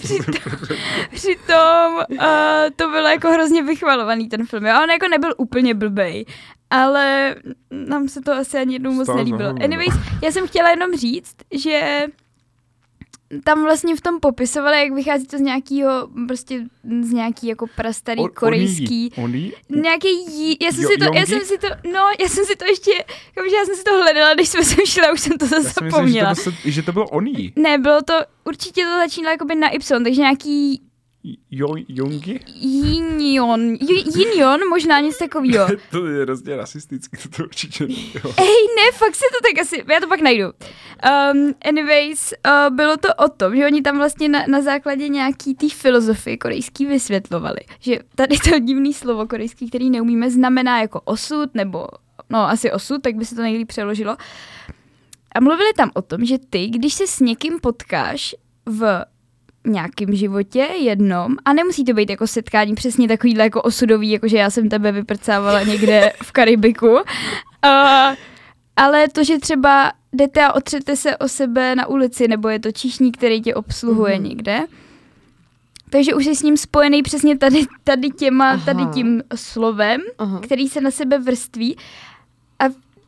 [1.13, 2.25] Přitom uh,
[2.75, 4.65] to bylo jako hrozně vychvalovaný ten film.
[4.65, 4.73] Jo?
[4.83, 6.25] On jako nebyl úplně blbej,
[6.69, 7.35] ale
[7.71, 9.49] nám se to asi ani jednou moc Stál za nelíbilo.
[9.63, 9.93] Anyways,
[10.23, 12.03] já jsem chtěla jenom říct, že
[13.43, 15.89] tam vlastně v tom popisovali, jak vychází to z nějakého,
[16.27, 16.63] prostě
[17.01, 19.53] z nějaký jako prastarý korejský, Oni?
[19.69, 22.55] nějaký jí, já jsem Jo- si to, já jsem si to, no, já jsem si
[22.55, 22.91] to ještě,
[23.37, 25.69] jakože já jsem si to hledala, když jsme sem šli už jsem to Já zase
[25.69, 26.33] si myslím, že to, zapomněla.
[26.43, 27.53] bylo, že to bylo oni.
[27.55, 28.13] Ne, bylo to,
[28.43, 30.81] určitě to začínalo jakoby na Y, takže nějaký
[31.87, 32.39] Jongi?
[32.55, 33.77] Yinyon,
[34.15, 35.67] Yinyon, možná něco takového.
[35.91, 37.83] to je hrozně rasistický, to, to určitě.
[38.37, 40.45] Hej, ne, fakt si to tak asi, já to pak najdu.
[40.45, 45.55] Um, anyways, uh, bylo to o tom, že oni tam vlastně na, na základě nějaký
[45.55, 51.55] té filozofie korejský vysvětlovali, že tady to divný slovo korejský, který neumíme, znamená jako osud,
[51.55, 51.87] nebo
[52.29, 54.17] no asi osud, tak by se to nejlíp přeložilo.
[55.35, 59.05] A mluvili tam o tom, že ty, když se s někým potkáš v
[59.67, 64.37] nějakém životě jednom a nemusí to být jako setkání přesně takovýhle jako osudový, jako že
[64.37, 67.01] já jsem tebe vyprcávala někde v Karibiku, uh,
[68.75, 72.71] ale to, že třeba jdete a otřete se o sebe na ulici, nebo je to
[72.71, 74.27] číšník, který tě obsluhuje mm-hmm.
[74.27, 74.59] někde,
[75.89, 78.65] takže už jsi s ním spojený přesně tady, tady těma, Aha.
[78.65, 80.39] tady tím slovem, Aha.
[80.39, 81.77] který se na sebe vrství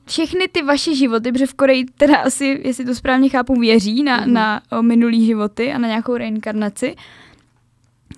[0.05, 4.17] všechny ty vaše životy, protože v Koreji teda asi, jestli to správně chápu, věří na,
[4.17, 4.33] Mhm.
[4.33, 6.95] na minulý životy a na nějakou reinkarnaci,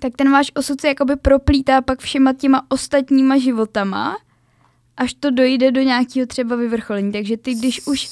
[0.00, 4.16] tak ten váš osud se jakoby proplítá pak všema těma ostatníma životama,
[4.96, 7.12] až to dojde do nějakého třeba vyvrcholení.
[7.12, 8.08] Takže ty, když už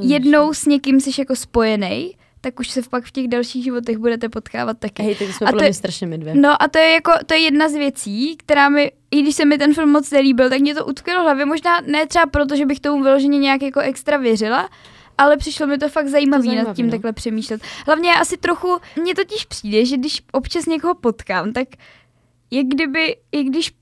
[0.00, 4.28] jednou s někým jsi jako spojený, tak už se pak v těch dalších životech budete
[4.28, 5.02] potkávat taky.
[5.02, 6.34] Hej, tak jsme A podle to mě strašně my dvě.
[6.34, 9.44] No a to je jako, to je jedna z věcí, která mi, i když se
[9.44, 11.44] mi ten film moc nelíbil, tak mě to utkvělo v hlavě.
[11.44, 14.68] Možná ne třeba proto, že bych tomu vyloženě nějak jako extra věřila,
[15.18, 16.90] ale přišlo mi to fakt zajímavý, zajímavý, nad tím no.
[16.92, 17.62] takhle přemýšlet.
[17.86, 21.68] Hlavně já asi trochu, mně totiž přijde, že když občas někoho potkám, tak
[22.50, 23.72] je kdyby, i když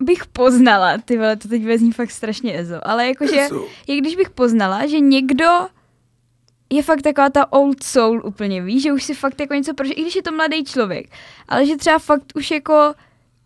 [0.00, 3.48] bych poznala, ty vole, to teď vezní fakt strašně ezo, ale jakože,
[3.86, 5.66] je když bych poznala, že někdo
[6.76, 9.94] je fakt taková ta old soul úplně, víš, že už si fakt jako něco prožil,
[9.98, 11.06] i když je to mladý člověk,
[11.48, 12.94] ale že třeba fakt už jako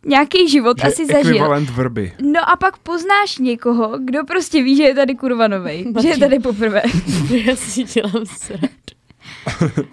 [0.07, 1.21] nějaký život Že asi zažil.
[1.31, 2.13] ekvivalent vrby.
[2.23, 6.19] No a pak poznáš někoho, kdo prostě ví, že je tady kurva novej, že je
[6.19, 6.83] tady poprvé.
[7.45, 8.71] Já si dělám srad.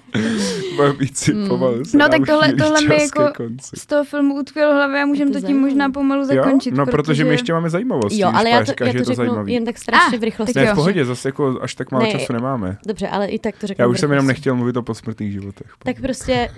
[0.77, 3.75] Bavit si pomalu se No tak tohle, tohle mi jako konci.
[3.79, 6.69] z toho filmu utkvěl v hlavě a můžeme to to tím možná pomalu zakončit.
[6.71, 6.77] jo?
[6.77, 8.19] No, protože my ještě máme zajímavosti.
[8.21, 9.53] Jo, ale já to, říká, já že to je to řeknu zajímavý.
[9.53, 10.59] jen tak strašně Ah, v rychlosti.
[10.59, 12.77] Ne, v pohodě, zase jako až tak málo Ne, času nemáme.
[12.87, 15.67] Dobře, ale i tak to řeknu Já už jsem jenom nechtěl mluvit o posmrtných životech.
[15.83, 16.49] Tak prostě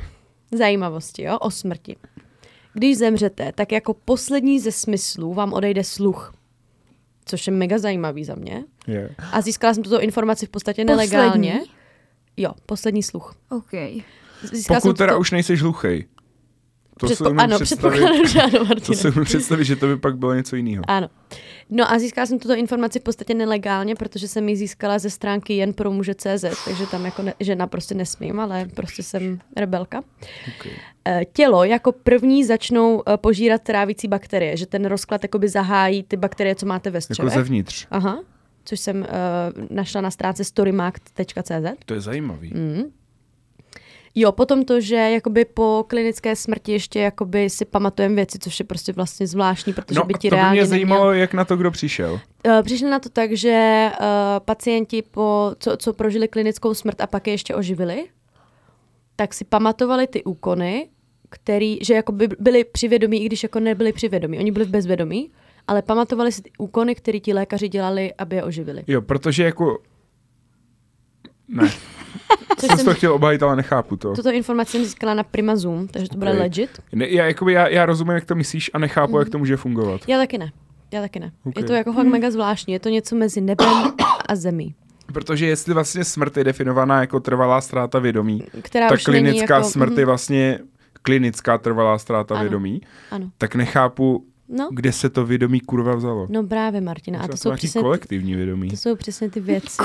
[0.51, 1.95] zajímavosti, jo, o smrti.
[2.73, 6.33] Když zemřete, tak jako poslední ze smyslů vám odejde sluch.
[7.25, 8.63] Což je mega zajímavý za mě.
[8.87, 9.09] Je.
[9.31, 11.51] A získala jsem tuto informaci v podstatě nelegálně.
[11.51, 11.76] Poslední?
[12.37, 13.35] Jo, poslední sluch.
[13.49, 13.71] OK.
[14.43, 15.19] Získala jsem Pokud teda tuto...
[15.19, 16.05] už nejseš hluchej.
[16.99, 17.23] To Předpo...
[17.25, 18.97] si umím Ano, předpokládám, že ano, to Martine.
[18.97, 20.83] si umím představit, že to by pak bylo něco jiného.
[20.87, 21.07] Ano.
[21.69, 25.53] No a získala jsem tuto informaci v podstatě nelegálně, protože jsem ji získala ze stránky
[25.53, 30.03] jen pro muže CZ, takže tam jako ne, žena prostě nesmím, ale prostě jsem rebelka.
[30.57, 30.71] Okay.
[31.07, 36.17] Eh, Tělo jako první začnou eh, požírat trávící bakterie, že ten rozklad jakoby zahájí ty
[36.17, 37.33] bakterie, co máte ve Jako střevech.
[37.33, 37.87] zevnitř.
[37.91, 38.19] Aha,
[38.67, 39.05] což jsem uh,
[39.69, 41.51] našla na stránce storymark.cz.
[41.85, 42.51] To je zajímavý.
[42.53, 42.83] Mm.
[44.15, 48.65] Jo, potom to, že jakoby po klinické smrti ještě jakoby si pamatujeme věci, což je
[48.65, 51.21] prostě vlastně zvláštní, protože No, by ti to by reálně mě zajímalo, neměl...
[51.21, 52.13] jak na to kdo přišel.
[52.13, 54.05] Uh, přišli na to tak, že uh,
[54.39, 58.05] pacienti, po, co, co prožili klinickou smrt a pak je ještě oživili,
[59.15, 60.89] tak si pamatovali ty úkony,
[61.29, 64.39] který, že jako by byli přivědomí, i když jako nebyli přivědomí.
[64.39, 65.31] Oni byli v bezvědomí,
[65.67, 68.83] ale pamatovali si ty úkony, které ti lékaři dělali, aby je oživili.
[68.87, 69.77] Jo, protože jako...
[71.47, 71.69] Ne,
[72.57, 74.13] Což jsem jsem, to chtěl obhajit, ale nechápu to.
[74.13, 76.39] tuto informaci jsem získala na Prima Zoom, takže to bude Ok.
[76.39, 76.69] legit.
[76.93, 79.19] Ne, já, jakoby, já, já rozumím, jak to myslíš a nechápu, Mhm.
[79.19, 80.01] jak to může fungovat.
[80.07, 80.51] Já taky ne.
[80.91, 81.31] Já taky ne.
[81.43, 81.57] Ok.
[81.57, 82.73] Je to jako fakt mega zvláštní.
[82.73, 83.67] Je to něco mezi nebem
[84.27, 84.75] a zemí.
[85.13, 89.89] Protože jestli vlastně smrt je definovaná jako trvalá ztráta vědomí, Která tak klinická jako, smrt
[89.89, 90.59] mhm, je vlastně
[91.01, 92.43] klinická trvalá ztráta Ano.
[92.43, 93.29] vědomí, Ano.
[93.37, 96.27] tak nechápu, No, kde se to vědomí kurva vzalo.
[96.29, 97.19] no právě Martina.
[97.21, 98.69] A to jsou, přesně, kolektivní vědomí.
[98.69, 99.77] to jsou přesně ty věci,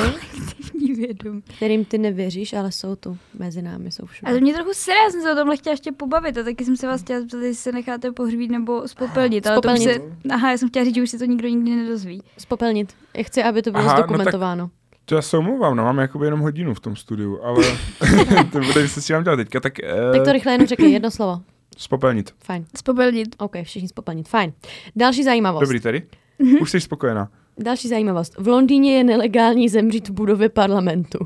[0.96, 1.42] Vědom.
[1.56, 4.30] kterým ty nevěříš, ale jsou tu mezi námi, jsou všude.
[4.30, 6.76] Ale mě trochu sere, já jsem se o tomhle chtěla ještě pobavit a taky jsem
[6.76, 9.46] se vás chtěla zeptat, jestli se necháte pohřbít nebo spopelnit.
[9.46, 10.02] Ale to už Spopelnit.
[10.22, 12.22] se, aha, já jsem chtěla říct, že už se to nikdo nikdy nedozví.
[12.38, 12.92] Spopelnit.
[13.16, 14.70] Já chci, aby to bylo Aha, no tak- zdokumentováno.
[15.04, 17.64] To já se omlouvám, no máme jakoby jenom hodinu v tom studiu, ale
[18.52, 20.92] to bude, se s tím mám dělat teďka, tak, eh, Tak to rychle jenom řekni,
[20.92, 21.40] jedno slovo.
[21.78, 22.34] Spopelnit.
[22.44, 22.66] Fajn.
[22.76, 23.28] Spopelnit.
[23.38, 24.28] OK, všichni spopelnit.
[24.28, 24.52] Fajn.
[24.96, 25.60] Další zajímavost.
[25.60, 26.02] Dobrý tedy?
[26.38, 26.56] Mhm.
[26.62, 27.28] Už jsi spokojená.
[27.58, 28.34] Další zajímavost.
[28.38, 31.18] V Londýně je nelegální zemřít v budově parlamentu.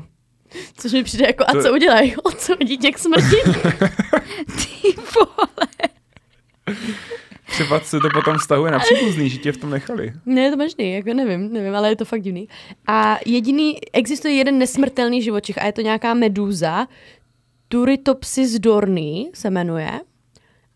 [0.77, 2.15] Což mi přijde jako, a To- co udělají?
[2.23, 3.35] Odsou dítě k smrti?
[4.45, 5.67] Ty vole.
[7.47, 10.13] Třeba se to potom vztahuje na příbuzný, že tě v tom nechali.
[10.25, 12.47] Ne, je to možný, jako nevím, nevím, ale je to fakt divný.
[12.87, 16.87] A jediný, existuje jeden nesmrtelný živočich a je to nějaká medúza,
[17.67, 19.91] Turritopsis dorny se jmenuje.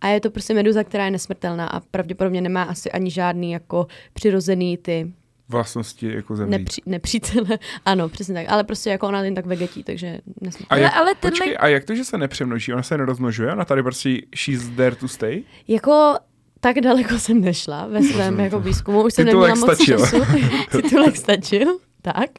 [0.02, 3.88] A je to prostě meduza, která je nesmrtelná a pravděpodobně nemá asi ani žádný jako
[4.14, 5.12] přirozený ty
[5.50, 6.60] Vlastnosti jako zemřít.
[6.60, 7.60] nepří, nepřítele.
[7.86, 8.46] Ano, přesně tak.
[8.50, 10.84] Ale prostě jako ona jen tak vegetí, takže A, nesmrtelná.
[10.84, 12.74] jak, Ale- ale tenhle- počkej, a jak to, že se nepřemnoží?
[12.74, 13.52] Ona se nerozmnožuje?
[13.54, 15.44] Ona tady prostě she's there to stay?
[15.68, 16.16] Jako
[16.60, 20.00] tak daleko jsem nešla ve svém jako výzkumu, už jsem neměla moc stačil.
[20.00, 20.18] času.
[20.82, 22.30] Titulek stačil, tak.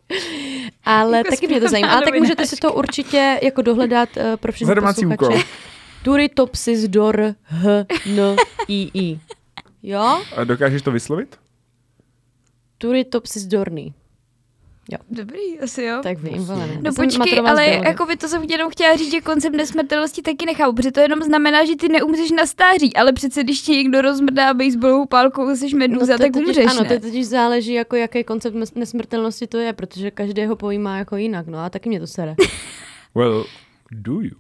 [0.85, 1.93] Ale Jako taky mě to zajímá.
[1.93, 4.75] Ale tak můžete si to určitě jako dohledat uh, pro všechny
[5.15, 5.39] úkol.
[6.03, 8.37] Turritopsis dor h n
[8.69, 9.21] i i.
[9.83, 10.23] Jo?
[10.37, 11.37] A dokážeš to vyslovit?
[12.79, 13.93] Turritopsis dorny.
[15.11, 16.01] Dobrý, asi jo.
[16.03, 16.67] Tak vím, vole.
[16.67, 20.23] No Já jsem počkej, ale jako by to jsem jenom chtěla říct, že koncept nesmrtelnosti
[20.23, 23.73] taky nechápu, protože to jenom znamená, že ty neumřeš na stáří, ale přece když ti
[23.73, 26.89] někdo rozmrdá baseballovou pálkou, jsi meduza, to tak totiž, umřeš, Ano, ne?
[26.89, 31.47] to totiž záleží, jako jaký koncept nes- nesmrtelnosti to je, protože každého pojímá jako jinak,
[31.47, 32.35] no a taky mě to sere.
[33.15, 33.45] Well,
[33.91, 34.37] do you?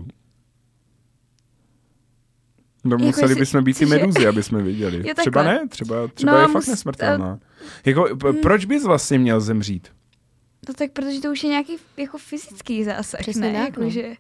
[2.85, 3.99] No Jako museli jestli- bychom být ty cože?
[3.99, 5.09] meduzy, aby jsme viděli.
[5.09, 7.39] Jo, třeba ne, třeba, třeba No, je fakt mus- nesmrtelná.
[7.85, 9.89] Jako, p- proč bys vlastně měl zemřít?
[10.69, 13.59] No tak protože to už je nějaký jako fyzický zásah, Přesně ne?
[13.59, 13.91] tak, Jako, no.
[13.91, 14.13] že,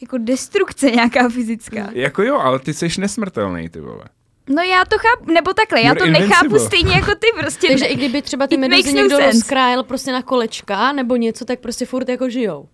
[0.00, 1.88] jako destrukce nějaká fyzická.
[1.92, 4.04] Jako jo, ale ty jsi nesmrtelný, ty vole.
[4.48, 6.28] No já to chápu, nebo takhle, já You're to invincible.
[6.28, 7.66] nechápu stejně jako ty prostě.
[7.68, 9.32] Takže i kdyby třeba ty meduzy no někdo sense.
[9.32, 12.68] rozkrájel prostě na kolečka nebo něco, tak prostě furt jako žijou.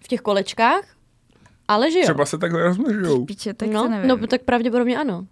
[0.00, 0.84] V těch kolečkách,
[1.68, 2.04] ale žijou.
[2.04, 3.24] Třeba se takhle rozmnožujou.
[3.24, 4.08] Piče, tak no, nevím.
[4.08, 5.26] no, tak pravděpodobně ano.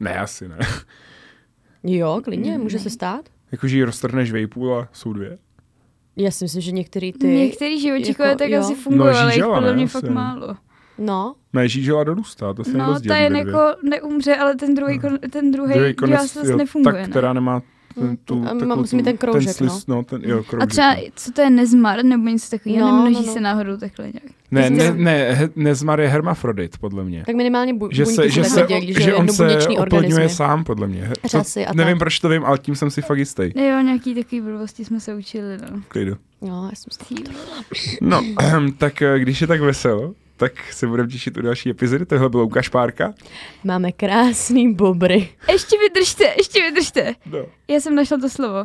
[0.00, 0.58] Ne, asi ne.
[1.82, 3.28] Jo, klidně, může se stát.
[3.52, 5.38] Jako, že ji roztrhneš vejpůl a jsou dvě.
[6.16, 7.26] Já si myslím, že některý ty...
[7.26, 8.60] Některý živočichové jako, tak jo.
[8.60, 10.56] asi fungují, No, ale jich podle mě fakt málo.
[10.98, 14.98] No, Ne, žížela dorůstá, to se No, nerozdělí ta jen jako neumře, ale ten druhý,
[14.98, 17.08] kon, ten druhý, Druhý konec, zase jo, nefunguje, tak, ne?
[17.08, 17.62] která nemá
[17.94, 20.02] ten, tu, A má- takovou musí mít ten kroužek, ten slis, no.
[20.02, 20.62] ten, jo, kroužek.
[20.62, 21.00] A třeba, no.
[21.14, 23.32] co to je nezmar, nebo něco takového, No, no, nemnoží no, no.
[23.32, 24.24] se náhodou takhle nějak.
[24.50, 27.22] Ne, ne, Prostě- ne, he, nezmar je hermafrodit, podle mě.
[27.26, 30.86] tak minimálně bu- Že se, že, se se, nedělí, že on se oplodňuje sám, podle
[30.86, 31.10] mě.
[31.24, 31.98] Řasy a nevím, tak.
[31.98, 33.42] proč to vím, ale tím jsem si fakt jistý.
[33.42, 35.82] Jo, nějaký takový blbosti jsme se učili, no.
[35.88, 36.16] Klidu.
[36.42, 37.16] Jo, já jsem
[38.00, 38.22] No,
[38.78, 42.06] tak eh, když je tak veselo, tak se budeme těšit u další epizody.
[42.06, 43.14] Tohle byl Lukáš Párka.
[43.64, 45.28] Máme krásný bobry.
[45.52, 47.14] Ještě vydržte, ještě vydržte.
[47.26, 47.38] No,
[47.68, 48.64] Já jsem našla to slovo.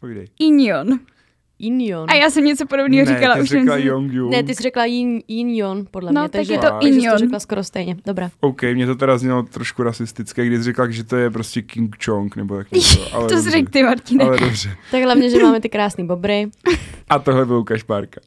[0.00, 0.26] povídej.
[0.38, 0.88] Inyon.
[1.58, 2.10] Injon.
[2.10, 3.34] A já jsem něco podobného říkala.
[3.34, 4.30] ty už řekla Yongyu.
[4.30, 5.22] Ne, ty jsi řekla yin
[5.90, 7.18] podle No, mě, tak takže, je to takže jsi to Inyon.
[7.18, 7.96] řekla skoro stejně.
[8.06, 8.30] Dobrá.
[8.40, 11.96] OK, mě to teda znělo trošku rasistické, když jsi řekla, že to je prostě King
[12.04, 13.08] Chong, nebo jak něco.
[13.16, 14.24] Ale To jsi řekl ty, Martine.
[14.24, 14.76] Ale dobře.
[14.90, 16.48] Tak hlavně, že máme ty krásný bobry.
[17.08, 18.20] A tohle byl Lukáš Párka.